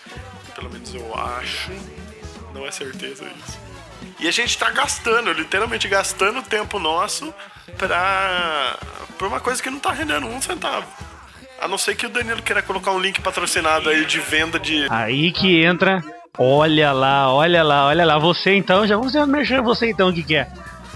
Pelo 0.53 0.69
menos 0.69 0.93
eu 0.93 1.15
acho. 1.17 1.71
Não 2.53 2.67
é 2.67 2.71
certeza 2.71 3.23
isso. 3.23 3.57
E 4.19 4.27
a 4.27 4.31
gente 4.31 4.57
tá 4.57 4.69
gastando, 4.69 5.31
literalmente 5.31 5.87
gastando 5.87 6.41
tempo 6.41 6.77
nosso 6.77 7.33
pra, 7.77 8.77
pra 9.17 9.27
uma 9.29 9.39
coisa 9.39 9.63
que 9.63 9.69
não 9.69 9.79
tá 9.79 9.93
rendendo 9.93 10.27
um 10.27 10.41
centavo. 10.41 11.08
A 11.61 11.67
não 11.67 11.77
ser 11.77 11.95
que 11.95 12.05
o 12.05 12.09
Danilo 12.09 12.41
queira 12.41 12.61
colocar 12.61 12.91
um 12.91 12.99
link 12.99 13.19
patrocinado 13.21 13.89
aí 13.89 14.05
de 14.05 14.19
venda 14.19 14.57
de. 14.57 14.87
Aí 14.89 15.31
que 15.31 15.63
entra. 15.63 16.01
Olha 16.37 16.91
lá, 16.93 17.33
olha 17.33 17.61
lá, 17.63 17.87
olha 17.87 18.05
lá. 18.05 18.17
Você 18.17 18.55
então, 18.55 18.87
já 18.87 18.95
vamos 18.95 19.13
mexer 19.27 19.61
você 19.61 19.89
então, 19.89 20.09
o 20.09 20.13
que, 20.13 20.23
que 20.23 20.35
é? 20.35 20.47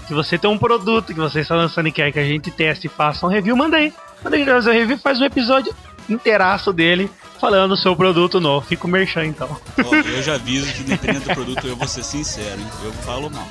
Que 0.06 0.14
você 0.14 0.38
tem 0.38 0.48
um 0.48 0.56
produto 0.56 1.08
que 1.12 1.20
você 1.20 1.40
está 1.40 1.54
lançando 1.54 1.88
e 1.88 1.92
quer 1.92 2.10
que 2.12 2.18
a 2.18 2.24
gente 2.24 2.50
teste 2.50 2.86
e 2.86 2.90
faça 2.90 3.26
um 3.26 3.28
review, 3.28 3.56
manda 3.56 3.76
aí. 3.76 3.92
Manda 4.22 4.36
aí 4.36 4.44
fazer 4.44 4.70
um 4.70 4.72
review, 4.72 4.98
faz 4.98 5.20
um 5.20 5.24
episódio 5.24 5.74
inteiraço 6.08 6.72
dele 6.72 7.10
falando 7.40 7.70
do 7.70 7.76
seu 7.76 7.94
produto 7.94 8.40
novo. 8.40 8.66
Fica 8.66 8.86
o 8.86 8.90
merchan 8.90 9.26
então. 9.26 9.56
Ó, 9.84 9.94
eu 9.94 10.22
já 10.22 10.34
aviso 10.34 10.72
que 10.72 10.82
dependendo 10.82 11.20
do 11.20 11.34
produto, 11.34 11.66
eu 11.66 11.76
vou 11.76 11.86
ser 11.86 12.02
sincero, 12.02 12.58
hein? 12.58 12.66
Eu 12.82 12.92
falo 12.92 13.30
mal. 13.30 13.46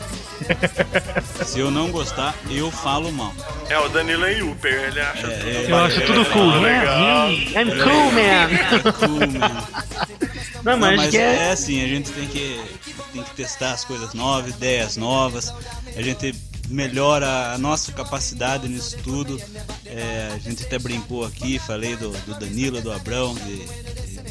Se 1.45 1.59
eu 1.59 1.69
não 1.69 1.91
gostar, 1.91 2.33
eu 2.49 2.71
falo 2.71 3.11
mal. 3.11 3.33
É, 3.69 3.77
o 3.77 3.87
Danilo 3.89 4.25
é 4.25 4.41
Uber, 4.41 4.73
ele 4.73 4.99
acha. 4.99 5.27
É, 5.27 5.65
Eu 5.69 5.77
acho 5.77 6.01
tudo 6.05 6.25
cool. 6.25 6.51
Yeah, 6.65 7.27
yeah, 7.27 7.61
I'm 7.61 7.83
cool, 7.83 8.11
man. 8.11 8.49
é 8.51 8.91
cool, 8.93 9.39
mano. 9.39 9.67
Não, 10.63 10.73
Não, 10.73 10.79
mas, 10.79 10.95
mas 10.95 11.09
que 11.09 11.17
é... 11.17 11.35
é 11.35 11.51
assim, 11.51 11.83
a 11.83 11.87
gente 11.87 12.11
tem 12.11 12.27
que, 12.27 12.59
tem 13.11 13.21
que 13.21 13.31
testar 13.31 13.73
as 13.73 13.83
coisas 13.83 14.13
novas, 14.13 14.55
ideias 14.55 14.97
novas. 14.97 15.53
A 15.95 16.01
gente 16.01 16.33
melhora 16.69 17.53
a 17.53 17.57
nossa 17.57 17.91
capacidade 17.91 18.67
nisso 18.67 18.97
tudo. 19.03 19.39
É, 19.85 20.31
a 20.33 20.37
gente 20.39 20.63
até 20.63 20.79
brincou 20.79 21.25
aqui, 21.25 21.59
falei 21.59 21.95
do, 21.95 22.09
do 22.09 22.39
Danilo, 22.39 22.81
do 22.81 22.91
Abrão, 22.91 23.35
de, 23.35 23.65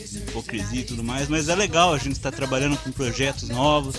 de 0.08 0.18
hipocrisia 0.18 0.80
e 0.80 0.84
tudo 0.84 1.02
mais, 1.04 1.28
mas 1.28 1.48
é 1.48 1.54
legal 1.54 1.92
a 1.92 1.98
gente 1.98 2.12
estar 2.12 2.32
trabalhando 2.32 2.76
com 2.78 2.90
projetos 2.90 3.48
novos 3.48 3.96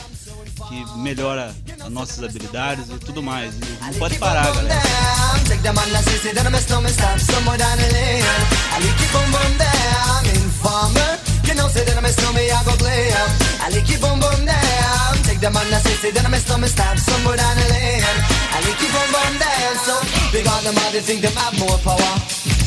que 0.67 0.99
melhora 0.99 1.53
as 1.79 1.91
nossas 1.91 2.23
habilidades 2.23 2.89
e 2.89 2.97
tudo 2.99 3.21
mais. 3.21 3.53
E 3.55 3.83
não 3.83 3.93
pode 3.93 4.17
parar, 4.17 4.53
galera. 4.53 4.81
They 20.93 21.01
think 21.01 21.21
them 21.21 21.35
have 21.35 21.57
more 21.59 21.77
power. 21.83 22.13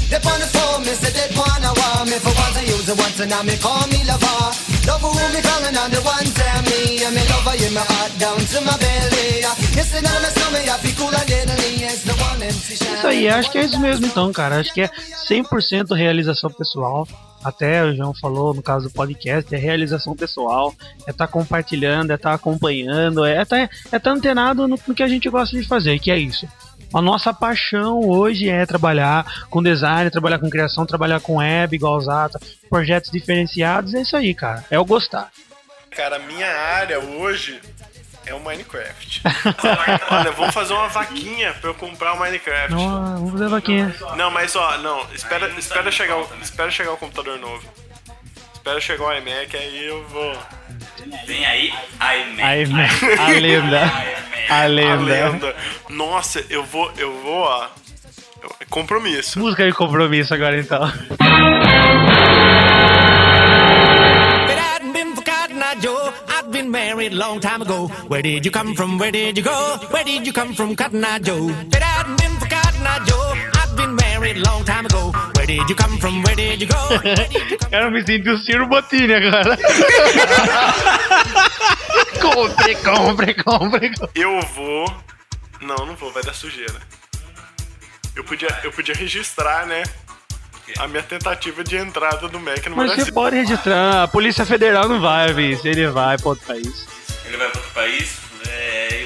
They 0.06 0.20
on 0.22 0.38
the 0.38 0.48
phone, 0.52 0.82
me 0.84 0.92
say 0.94 1.10
they 1.10 1.30
wanna 1.34 1.72
me 2.06 2.16
for 2.22 2.34
once 2.36 2.56
I 2.56 2.62
use 2.62 2.86
once 2.92 3.18
and 3.20 3.30
now 3.30 3.42
me 3.42 3.56
call 3.56 3.86
me 3.88 4.04
lover. 4.04 4.54
Love 4.86 5.02
who 5.02 5.10
me 5.34 5.40
calling 5.42 5.76
on 5.76 5.90
the 5.90 6.00
one 6.04 6.28
tell 6.36 6.60
me 6.68 7.02
I'm 7.02 7.16
in 7.16 7.74
my 7.74 7.80
heart 7.80 8.12
down 8.18 8.38
to 8.38 8.60
my 8.62 8.76
belly. 8.78 9.42
Yes, 9.74 9.94
and 9.94 10.06
snowman, 10.06 10.68
I 10.68 10.78
feel 10.78 10.94
cool 10.94 11.14
and 11.14 11.26
deadly. 11.26 11.84
It's 11.84 12.04
the 12.04 12.14
one 12.22 12.42
MC 12.42 12.76
Shine. 12.76 12.96
Isso 12.96 13.06
aí, 13.06 13.28
acho 13.28 13.50
que 13.50 13.58
é 13.58 13.64
isso 13.64 13.80
mesmo 13.80 14.06
então, 14.06 14.32
cara. 14.32 14.60
Acho 14.60 14.72
que 14.72 14.82
é 14.82 14.90
100% 15.28 15.94
realização 15.94 16.50
pessoal. 16.50 17.06
Até 17.44 17.84
o 17.84 17.94
João 17.94 18.12
falou 18.14 18.54
no 18.54 18.62
caso 18.62 18.88
do 18.88 18.92
podcast, 18.92 19.54
é 19.54 19.58
realização 19.58 20.16
pessoal, 20.16 20.74
é 21.06 21.10
estar 21.10 21.28
compartilhando, 21.28 22.10
é 22.10 22.14
estar 22.14 22.34
acompanhando, 22.34 23.24
é 23.24 23.40
estar 23.40 23.70
é 23.92 23.98
tá 23.98 24.10
antenado 24.10 24.66
no, 24.66 24.76
no 24.86 24.94
que 24.94 25.02
a 25.02 25.06
gente 25.06 25.28
gosta 25.28 25.56
de 25.56 25.64
fazer, 25.64 25.98
que 26.00 26.10
é 26.10 26.18
isso. 26.18 26.48
A 26.96 27.02
nossa 27.02 27.30
paixão 27.34 28.00
hoje 28.08 28.48
é 28.48 28.64
trabalhar 28.64 29.22
com 29.50 29.62
design, 29.62 30.10
trabalhar 30.10 30.38
com 30.38 30.48
criação, 30.48 30.86
trabalhar 30.86 31.20
com 31.20 31.36
web, 31.36 31.76
igual 31.76 32.00
Zata, 32.00 32.40
projetos 32.70 33.10
diferenciados, 33.10 33.92
é 33.92 34.00
isso 34.00 34.16
aí, 34.16 34.34
cara. 34.34 34.64
É 34.70 34.78
o 34.78 34.84
gostar. 34.86 35.30
Cara, 35.90 36.16
a 36.16 36.18
minha 36.20 36.48
área 36.48 36.98
hoje 36.98 37.60
é 38.24 38.32
o 38.32 38.40
Minecraft. 38.40 39.20
Olha, 40.10 40.32
vamos 40.32 40.54
fazer 40.54 40.72
uma 40.72 40.88
vaquinha 40.88 41.52
pra 41.60 41.68
eu 41.68 41.74
comprar 41.74 42.14
o 42.14 42.18
Minecraft. 42.18 42.72
Não, 42.74 43.16
vamos 43.16 43.32
fazer 43.32 43.48
vaquinha. 43.48 43.94
Não, 44.16 44.30
mas 44.30 44.56
ó, 44.56 44.78
não, 44.78 45.06
espera, 45.12 45.50
espera, 45.50 45.92
chegar, 45.92 46.16
o, 46.16 46.26
espera 46.40 46.70
chegar 46.70 46.92
o 46.92 46.96
computador 46.96 47.38
novo. 47.38 47.62
Espera 48.54 48.80
chegar 48.80 49.04
o 49.04 49.12
iMac, 49.12 49.54
aí 49.54 49.86
eu 49.86 50.02
vou. 50.08 50.34
Vem 51.26 51.44
aí, 51.44 51.68
iMac. 51.68 52.42
Aí, 52.42 52.66
né? 52.66 52.88
a 53.18 53.28
lenda. 53.28 54.35
A 54.48 54.62
A 54.62 54.66
lenda. 54.66 55.04
lenda. 55.04 55.56
Nossa, 55.90 56.44
eu 56.50 56.62
vou, 56.64 56.90
eu 56.96 57.12
vou, 57.22 57.42
ó. 57.42 57.68
eu- 58.42 58.50
Compromisso. 58.70 59.38
Música 59.38 59.64
de 59.66 59.72
compromisso 59.72 60.32
agora 60.34 60.58
então. 60.58 60.90
Hadn't 66.28 66.52
been 66.52 66.70
married 66.70 67.12
long 67.12 67.40
time 67.40 67.62
ago. 67.62 67.88
Where 68.08 68.22
did 68.22 68.44
you 68.44 68.50
come 68.52 68.74
from? 68.74 68.98
Where 68.98 69.10
did 69.10 69.36
you 69.38 69.44
go? 69.44 69.78
Where 69.90 70.04
did 70.04 70.26
you 70.26 70.32
come 70.32 70.54
from, 70.54 70.76
Cotton 70.76 71.04
Eye 71.04 71.18
Joe? 71.18 71.48
It 71.48 71.74
hadn't 71.82 72.16
been 72.20 72.38
for 72.38 72.46
Cotton 72.48 72.86
Eye 72.86 73.04
Joe, 73.06 73.34
I'd 73.54 73.76
been 73.76 73.94
married 73.96 74.36
long 74.38 74.64
time 74.64 74.86
ago. 74.86 75.12
Where 75.34 75.46
did 75.46 75.68
you 75.68 75.74
come 75.74 75.98
from? 75.98 76.22
Where 76.22 76.34
did 76.36 76.60
you 76.60 76.68
go? 76.68 76.88
Where 77.02 77.16
did 77.16 77.32
you 77.50 77.56
come 77.58 77.70
Cara, 77.70 77.84
eu 77.86 77.90
me 77.90 78.04
senti 78.04 78.28
o 78.30 78.38
Ciro 78.38 78.66
Bottini 78.68 79.14
agora. 79.14 79.56
compre, 82.20 82.74
compre, 82.76 83.34
compre. 83.34 83.90
compre. 83.94 84.10
Eu 84.14 84.40
vou. 84.54 84.94
Não, 85.60 85.86
não 85.86 85.96
vou, 85.96 86.12
vai 86.12 86.22
dar 86.22 86.34
sujeira. 86.34 86.74
Eu 88.14 88.24
podia, 88.24 88.48
eu 88.64 88.72
podia 88.72 88.94
registrar, 88.94 89.66
né? 89.66 89.82
A 90.78 90.88
minha 90.88 91.02
tentativa 91.02 91.62
de 91.62 91.76
entrada 91.76 92.28
do 92.28 92.40
Mac 92.40 92.66
no 92.66 92.76
Mas 92.76 92.86
Brasil. 92.86 93.04
você 93.04 93.12
pode 93.12 93.36
registrar. 93.36 94.02
A 94.02 94.08
Polícia 94.08 94.44
Federal 94.44 94.88
não 94.88 95.00
vai, 95.00 95.32
vice. 95.32 95.66
Ele 95.68 95.88
vai 95.88 96.18
pra 96.18 96.30
outro 96.30 96.44
país. 96.44 96.86
Ele 97.24 97.36
vai 97.36 97.48
para 97.48 97.60
outro 97.60 97.72
país 97.74 98.25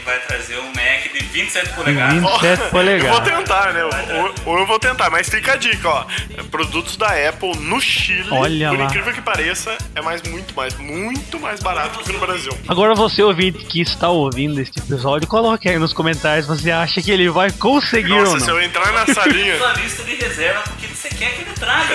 vai 0.00 0.18
trazer 0.20 0.58
um 0.58 0.66
Mac 0.68 1.12
de 1.12 1.18
27 1.24 1.68
polegadas. 1.70 2.14
27 2.20 2.44
Eu 2.50 2.56
vou 2.56 2.70
polegadas. 2.70 3.28
tentar, 3.34 3.72
né? 3.72 3.84
Ou, 3.84 4.34
ou 4.52 4.58
eu 4.60 4.66
vou 4.66 4.78
tentar, 4.78 5.10
mas 5.10 5.28
fica 5.28 5.52
a 5.52 5.56
dica, 5.56 5.88
ó. 5.88 6.04
Produtos 6.50 6.96
da 6.96 7.08
Apple 7.28 7.56
no 7.58 7.80
Chile, 7.80 8.28
Olha 8.30 8.70
por 8.70 8.78
lá. 8.78 8.84
incrível 8.86 9.12
que 9.12 9.22
pareça, 9.22 9.76
é 9.94 10.00
mais 10.02 10.22
muito 10.22 10.54
mais, 10.54 10.74
muito 10.76 11.38
mais 11.40 11.60
barato 11.60 11.98
do 11.98 12.04
que 12.04 12.12
no 12.12 12.18
Brasil. 12.18 12.52
Agora 12.68 12.94
você 12.94 13.22
ouvinte 13.22 13.64
que 13.64 13.80
está 13.80 14.08
ouvindo 14.08 14.60
este 14.60 14.78
episódio, 14.78 15.26
coloque 15.28 15.68
aí 15.68 15.78
nos 15.78 15.92
comentários 15.92 16.46
se 16.46 16.50
você 16.62 16.70
acha 16.70 17.00
que 17.02 17.10
ele 17.10 17.28
vai 17.30 17.50
conseguir 17.52 18.12
ou 18.12 18.20
Nossa, 18.20 18.32
não. 18.38 18.44
se 18.44 18.50
eu 18.50 18.60
entrar 18.62 18.92
na 18.92 19.06
salinha. 19.14 19.56
Sua 19.58 19.72
lista 19.74 20.02
de 20.04 20.14
reserva, 20.16 20.60
porque 20.62 20.86
você 20.88 21.08
quer 21.08 21.30
que 21.34 21.42
ele 21.42 21.50
traga. 21.58 21.94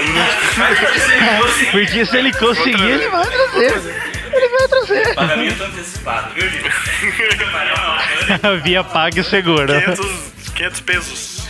Você. 1.41 1.65
Porque 1.71 2.05
se 2.05 2.17
ele 2.17 2.33
conseguir, 2.33 2.83
ele 2.83 3.09
vai 3.09 3.25
trazer. 3.25 4.13
Ele 4.33 4.49
vai 4.49 4.67
trazer. 4.67 5.15
Pagamento 5.15 5.63
antecipado, 5.63 6.33
viu, 6.33 6.49
gente? 6.49 6.65
Via 8.63 8.83
pague 8.83 9.23
seguro. 9.23 9.67
500, 9.67 10.51
500 10.55 10.79
pesos. 10.81 11.45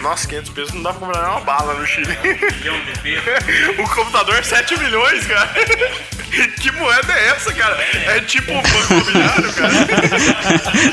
Nossa, 0.00 0.26
500 0.26 0.50
pesos 0.50 0.74
não 0.74 0.82
dá 0.82 0.92
pra 0.92 1.06
comprar 1.06 1.22
nem 1.22 1.30
uma 1.30 1.40
bala 1.40 1.74
no 1.74 1.86
Chile. 1.86 2.18
milhão 2.22 2.80
de 2.84 2.98
pesos. 3.00 3.78
o 3.78 3.94
computador 3.94 4.36
é 4.36 4.42
7 4.42 4.78
milhões, 4.78 5.26
cara. 5.26 5.48
que 6.60 6.70
moeda 6.72 7.12
é 7.12 7.28
essa, 7.28 7.52
cara? 7.52 7.76
É 8.06 8.20
tipo 8.20 8.52
um 8.52 8.62
banco 8.62 8.92
imobiliário, 8.94 9.52
cara. 9.52 9.72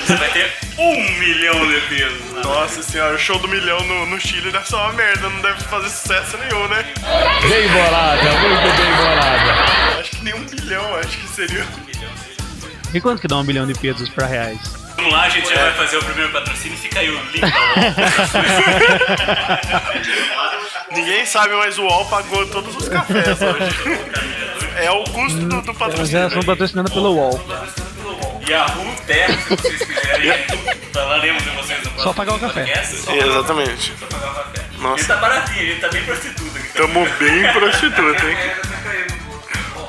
Você 0.06 0.16
vai 0.16 0.30
ter 0.32 0.52
um 0.78 1.20
milhão 1.20 1.68
de 1.68 1.82
pesos. 1.88 2.44
Nossa 2.44 2.84
senhora, 2.84 3.16
o 3.16 3.20
show 3.20 3.40
do 3.40 3.48
milhão 3.48 3.80
no, 3.86 4.06
no 4.08 4.20
Chile 4.20 4.52
deve 4.52 4.68
ser 4.68 4.76
uma 4.76 4.94
merda, 4.94 5.30
não 5.30 5.42
deve 5.42 5.60
fazer 5.64 5.90
sucesso 5.90 6.38
nenhum, 6.38 6.68
né? 6.68 6.86
Bem 7.50 7.68
bolada, 7.70 8.32
muito 8.32 8.78
bem 8.78 8.96
bolada. 8.96 10.00
Acho 10.00 10.12
que 10.12 10.24
nem 10.24 10.34
um 10.34 10.44
bilhão, 10.46 10.96
acho 10.96 11.18
que 11.18 11.28
seria. 11.30 11.66
E 12.94 13.02
quanto 13.02 13.22
que 13.22 13.28
dá 13.28 13.38
um 13.38 13.44
bilhão 13.44 13.66
de 13.66 13.74
pesos 13.74 14.10
pra 14.10 14.28
reais? 14.28 14.87
Vamos 14.98 15.14
lá, 15.14 15.22
a 15.24 15.30
gente 15.30 15.48
já 15.48 15.56
vai 15.62 15.72
fazer 15.74 15.98
o 15.98 16.04
primeiro 16.04 16.32
patrocínio. 16.32 16.78
Fica 16.78 17.00
aí 17.00 17.10
o 17.10 17.22
link. 17.32 17.42
Ninguém 20.92 21.26
sabe, 21.26 21.54
mas 21.56 21.78
o 21.78 21.84
UOL 21.84 22.06
pagou 22.06 22.46
todos 22.48 22.76
os 22.76 22.90
cafés 22.90 23.40
hoje. 23.42 23.76
É 24.78 24.90
o 24.92 25.04
custo 25.06 25.40
do, 25.40 25.62
do 25.62 25.68
Nós 25.68 25.78
patrocínio. 25.78 26.24
já 26.24 26.30
somos 26.30 26.46
patrocinados 26.46 26.92
pelo 26.92 27.14
UOL. 27.14 27.40
E 28.48 28.54
a 28.54 28.66
Terra, 29.06 29.38
se 29.38 29.50
vocês 29.56 29.82
quiserem. 29.84 30.34
Falaremos 30.94 31.44
de 31.44 31.50
vocês 31.52 31.78
no 31.80 31.84
próximo 31.92 32.04
Só 32.04 32.14
pagar 32.14 32.34
o 32.36 32.40
café. 32.40 32.84
Exatamente. 33.16 33.94
Só 34.00 34.06
pagar 34.08 34.32
o 34.32 34.36
café. 34.36 34.66
Nossa. 34.80 35.02
Ele 35.02 35.08
tá 35.08 35.16
baratinho, 35.18 35.60
ele 35.62 35.80
tá 35.80 35.88
bem 35.90 36.04
prostituto 36.04 36.58
aqui. 36.58 36.68
Tamo 36.74 37.08
bem 37.20 37.52
prostituta, 37.54 38.26
hein? 38.26 38.38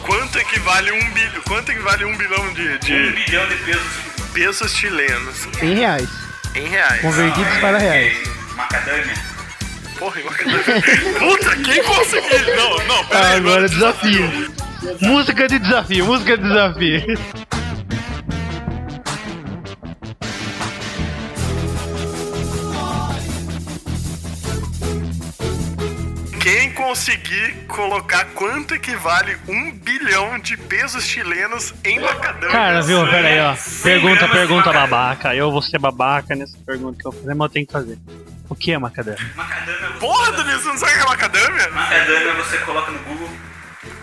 Quanto 0.04 0.38
equivale 0.38 0.92
um 0.92 1.10
bilhão? 1.12 1.42
Quanto 1.46 1.70
equivale 1.70 2.04
um 2.04 2.16
bilhão 2.16 2.52
de, 2.54 2.68
Um 2.68 2.78
de 2.78 3.12
bilhão 3.12 3.46
de 3.46 3.54
pesos. 3.56 4.07
Pesos 4.32 4.72
chilenos 4.74 5.46
Em 5.62 5.74
reais. 5.74 6.08
em 6.54 6.66
reais? 6.68 7.00
Convertidos 7.00 7.56
para 7.58 7.78
reais. 7.78 8.16
Macadâmia. 8.56 9.14
Porra, 9.98 10.20
que- 10.20 10.44
Puta, 11.18 11.56
quem 11.56 11.82
conseguiu? 11.82 12.56
Não, 12.56 12.86
não, 12.86 13.04
pera 13.06 13.28
aí, 13.30 13.36
Agora 13.36 13.54
mano. 13.62 13.68
desafio. 13.68 14.52
Música 15.00 15.48
de 15.48 15.58
desafio, 15.58 16.04
música 16.06 16.36
de 16.38 16.42
desafio. 16.44 17.18
Conseguir 26.74 27.52
colocar 27.68 28.24
quanto 28.34 28.74
equivale 28.74 29.36
um 29.48 29.72
bilhão 29.72 30.38
de 30.38 30.56
pesos 30.56 31.04
chilenos 31.04 31.74
em 31.84 32.00
macadâmia. 32.00 32.48
Cara, 32.50 32.82
viu? 32.82 33.06
Pera 33.06 33.28
aí, 33.28 33.40
ó. 33.40 33.54
Pergunta, 33.82 34.28
pergunta 34.28 34.72
babaca. 34.72 35.34
Eu 35.34 35.50
vou 35.50 35.60
ser 35.62 35.78
babaca 35.78 36.34
nessa 36.34 36.56
pergunta 36.66 36.98
que 37.00 37.06
eu 37.06 37.12
vou 37.12 37.20
fazer, 37.20 37.34
mas 37.34 37.46
eu 37.48 37.52
tenho 37.52 37.66
que 37.66 37.72
fazer. 37.72 37.98
O 38.48 38.54
que 38.54 38.72
é 38.72 38.78
macadâmia? 38.78 39.20
Macadâmia, 39.36 39.88
você- 39.88 39.98
Porra, 39.98 40.32
Danilo, 40.32 40.60
você 40.60 40.68
não 40.68 40.78
sabe 40.78 40.92
o 40.92 40.96
que 40.96 41.02
é 41.02 41.06
macadâmia? 41.06 41.70
Macadâmia 41.70 42.32
você 42.34 42.58
coloca 42.58 42.90
no 42.92 42.98
Google 43.00 43.28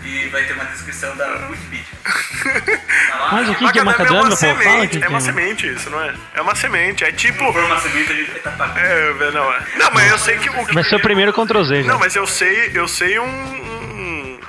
e 0.06 0.28
vai 0.28 0.44
ter 0.44 0.52
uma 0.54 0.64
descrição 0.66 1.16
da 1.16 1.26
Wikipedia. 1.48 1.84
Tá? 3.06 3.28
Mas 3.32 3.48
o 3.48 3.54
que, 3.54 3.72
que 3.72 3.78
é 3.78 3.80
é 3.80 3.84
macadâmia, 3.84 4.20
uma 4.22 4.30
pô? 4.30 4.36
Fala 4.36 4.54
semente, 4.54 4.98
que 4.98 5.04
é 5.04 5.08
uma 5.08 5.20
semente 5.20 5.66
isso, 5.72 5.90
não 5.90 6.00
é? 6.00 6.14
É 6.34 6.40
uma 6.40 6.54
semente, 6.54 7.02
é 7.04 7.10
tipo... 7.10 7.44
Se 7.46 7.52
for 7.52 7.64
uma 7.64 7.80
semente, 7.80 8.12
a 8.12 8.14
gente 8.14 8.28
vai 8.28 8.36
estar 8.38 8.50
pagando. 8.52 8.78
É, 9.24 9.30
não, 9.32 9.52
é. 9.52 9.60
Não, 9.76 9.90
mas 9.92 10.10
eu 10.12 10.18
sei 10.18 10.38
que 10.38 10.48
o 10.50 10.64
Vai 10.72 10.84
ser 10.84 10.96
o 10.96 11.00
primeiro 11.00 11.32
Ctrl 11.32 11.62
Z, 11.64 11.82
já. 11.82 11.88
Não, 11.92 11.98
mas 11.98 12.14
eu 12.14 12.26
sei, 12.26 12.70
eu 12.74 12.86
sei 12.86 13.18
um, 13.18 13.24
um- 13.26 14.40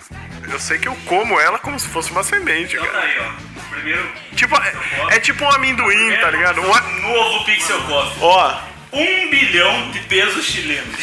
Eu 0.51 0.59
sei 0.59 0.77
que 0.77 0.87
eu 0.87 0.95
como 1.05 1.39
ela 1.39 1.57
como 1.59 1.79
se 1.79 1.87
fosse 1.87 2.11
uma 2.11 2.23
semente, 2.23 2.75
Então 2.75 2.85
tá 2.85 2.91
cara. 2.91 3.05
aí, 3.05 3.19
ó. 3.19 3.57
Primeiro. 3.71 4.11
Tipo, 4.35 4.55
é, 4.57 4.73
é 5.15 5.19
tipo 5.19 5.43
um 5.43 5.51
amendoim, 5.51 6.15
tá 6.17 6.29
ligado? 6.31 6.61
Um 6.61 6.73
a- 6.73 6.81
Novo 6.81 7.45
Pixel 7.45 7.79
Coffee. 7.83 8.17
Ó, 8.21 8.59
Um 8.91 9.29
bilhão 9.29 9.91
de 9.91 9.99
pesos 9.99 10.45
chilenos. 10.45 10.95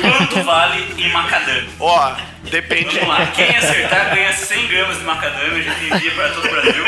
Quanto 0.00 0.42
vale 0.42 0.94
em 0.96 1.12
macadâmia? 1.12 1.68
ó, 1.78 2.14
depende, 2.44 2.98
Vamos 2.98 3.08
lá, 3.08 3.26
quem 3.26 3.56
acertar 3.56 4.14
ganha 4.14 4.32
100 4.32 4.66
gramas 4.68 4.98
de 4.98 5.04
macadâmia, 5.04 5.58
a 5.58 5.62
gente 5.62 5.94
envia 5.94 6.10
para 6.12 6.28
todo 6.30 6.46
o 6.46 6.50
Brasil. 6.50 6.84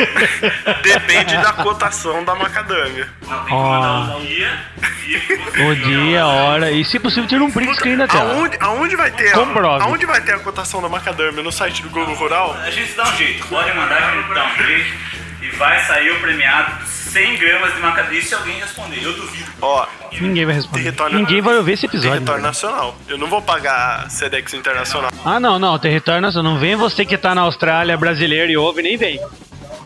depende 0.83 1.37
da 1.37 1.53
cotação 1.53 2.25
da 2.25 2.35
macadâmia. 2.35 3.09
Não, 3.27 3.39
tem 3.39 3.47
que 3.47 3.53
mandar 3.53 4.17
o 4.17 4.21
dia, 4.21 4.59
dia 5.05 5.69
O 5.69 5.77
dia, 5.77 6.23
a 6.23 6.27
hora. 6.27 6.71
E 6.71 6.85
se 6.85 6.99
possível, 6.99 7.29
tira 7.29 7.45
um 7.45 7.51
print 7.51 7.75
screen 7.77 7.97
da 7.97 8.09
tela. 8.09 8.33
Aonde, 8.33 8.57
aonde 8.61 8.97
vai 8.97 9.11
ter 9.11 9.33
Comprove. 9.33 9.83
a, 9.83 9.87
aonde 9.87 10.07
vai 10.07 10.21
ter 10.21 10.35
a 10.35 10.39
cotação 10.39 10.81
da 10.81 10.89
macadâmia? 10.89 11.43
No 11.43 11.53
site 11.53 11.83
do 11.83 11.91
Globo 11.91 12.15
Rural? 12.15 12.57
A 12.63 12.71
gente 12.71 12.93
dá 12.93 13.05
um 13.05 13.17
jeito, 13.17 13.47
pode 13.49 13.73
mandar 13.75 13.97
que 13.97 14.03
a 14.03 14.21
gente 14.23 14.35
dá 14.35 14.45
um 14.47 14.67
jeito. 14.67 15.09
E 15.43 15.49
vai 15.51 15.83
sair 15.85 16.11
o 16.11 16.21
premiado 16.21 16.85
100 17.09 17.37
gramas 17.39 17.75
de 17.75 17.81
macadâmia 17.81 18.23
se 18.23 18.35
alguém 18.35 18.59
responder. 18.61 19.03
Eu 19.05 19.13
duvido. 19.15 19.51
Ó, 19.61 19.87
Ninguém 20.21 20.45
vai 20.47 20.55
responder. 20.55 20.83
Território- 20.85 21.17
Ninguém 21.19 21.41
vai 21.41 21.57
ouvir 21.57 21.73
esse 21.73 21.87
episódio. 21.87 22.13
território 22.13 22.43
né? 22.43 22.49
nacional. 22.49 22.97
Eu 23.09 23.19
não 23.19 23.27
vou 23.27 23.41
pagar 23.43 24.11
Sedex 24.11 24.53
Internacional. 24.55 25.11
Ah, 25.25 25.39
não, 25.41 25.59
não. 25.59 25.79
Território 25.79 26.21
nacional. 26.21 26.53
Não 26.53 26.59
vem 26.61 26.77
você 26.77 27.05
que 27.05 27.17
tá 27.17 27.35
na 27.35 27.43
Austrália, 27.43 27.97
brasileiro 27.97 28.51
e 28.51 28.57
ouve, 28.57 28.83
nem 28.83 28.97
vem. 28.97 29.21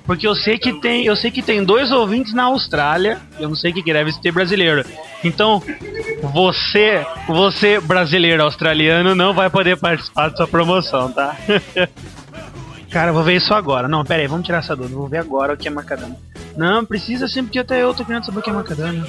Porque 0.05 0.27
eu 0.27 0.35
sei 0.35 0.59
que 0.59 0.73
tem, 0.81 1.07
eu 1.07 1.15
sei 1.15 1.31
que 1.31 1.41
tem 1.43 1.63
dois 1.63 1.93
ouvintes 1.93 2.35
na 2.35 2.45
Austrália, 2.45 3.21
eu 3.39 3.49
não 3.49 3.55
sei 3.55 3.71
o 3.71 3.75
que 3.75 3.83
que 3.85 3.93
deve 3.93 4.13
ter 4.21 4.33
brasileiro. 4.33 4.85
Então, 5.23 5.63
você, 6.33 7.07
você 7.29 7.79
brasileiro 7.81 8.43
australiano 8.43 9.15
não 9.15 9.33
vai 9.33 9.49
poder 9.49 9.77
participar 9.77 10.29
dessa 10.31 10.47
promoção, 10.47 11.13
tá? 11.13 11.37
Cara, 12.93 13.09
eu 13.09 13.15
vou 13.15 13.25
ver 13.25 13.37
isso 13.37 13.55
agora. 13.55 13.89
Não, 13.89 14.05
pera 14.05 14.21
aí, 14.21 14.29
vamos 14.29 14.45
tirar 14.45 14.59
essa 14.59 14.77
dúvida. 14.77 14.95
Vou 14.95 15.09
ver 15.09 15.17
agora 15.17 15.55
o 15.55 15.57
que 15.57 15.67
é 15.67 15.71
macadâmia. 15.71 16.19
Não, 16.55 16.85
precisa 16.85 17.27
sempre 17.27 17.51
que 17.51 17.59
até 17.59 17.83
eu 17.83 17.95
tô 17.95 18.05
querendo 18.05 18.27
saber 18.27 18.41
o 18.41 18.43
que 18.43 18.51
é 18.51 18.53
macadâmia. 18.53 19.05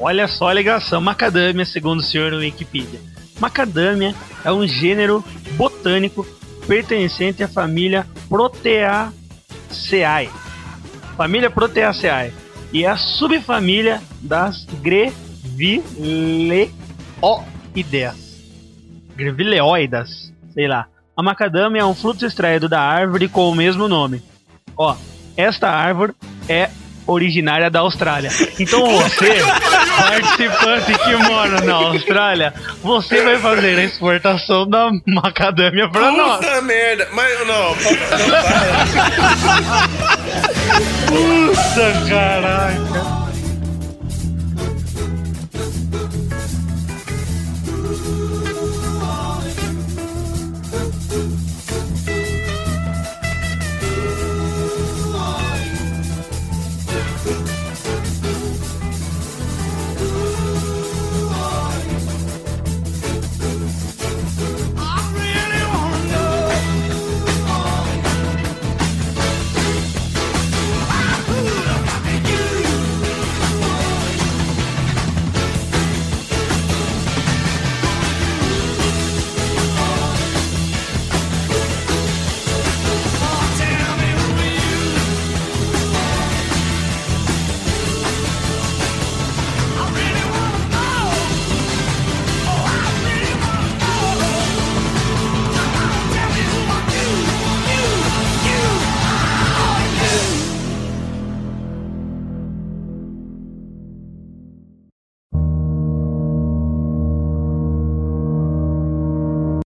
Olha 0.00 0.28
só 0.28 0.48
a 0.48 0.54
ligação. 0.54 1.00
Macadâmia, 1.00 1.64
segundo 1.64 1.98
o 1.98 2.02
senhor 2.02 2.30
no 2.30 2.38
Wikipedia. 2.38 3.00
Macadâmia 3.40 4.14
é 4.44 4.52
um 4.52 4.64
gênero 4.64 5.24
botânico 5.56 6.24
pertencente 6.68 7.42
à 7.42 7.48
família 7.48 8.06
Proteaceae. 8.28 9.10
Família 11.16 11.50
Proteaceae. 11.50 12.32
E 12.72 12.84
é 12.84 12.88
a 12.88 12.96
subfamília 12.96 14.00
das 14.22 14.64
Grevilleoideas. 14.80 16.78
Grevilleoidas, 19.16 20.32
sei 20.54 20.68
lá. 20.68 20.86
A 21.18 21.22
macadâmia 21.22 21.80
é 21.80 21.84
um 21.84 21.96
fruto 21.96 22.24
extraído 22.24 22.68
da 22.68 22.80
árvore 22.80 23.26
com 23.26 23.50
o 23.50 23.54
mesmo 23.54 23.88
nome. 23.88 24.22
Ó, 24.76 24.94
esta 25.36 25.68
árvore 25.68 26.14
é 26.48 26.70
originária 27.08 27.68
da 27.68 27.80
Austrália. 27.80 28.30
Então 28.56 28.86
você, 28.86 29.42
participante 29.98 30.96
que 30.96 31.16
mora 31.28 31.60
na 31.62 31.74
Austrália, 31.74 32.54
você 32.84 33.20
vai 33.24 33.36
fazer 33.36 33.80
a 33.80 33.82
exportação 33.82 34.64
da 34.70 34.90
macadâmia 35.04 35.88
pra 35.90 36.12
nós. 36.12 36.36
Puta 36.36 36.62
merda! 36.62 37.08
Mas 37.12 37.46
não, 37.48 37.74
Puta 41.08 42.08
caraca. 42.08 43.07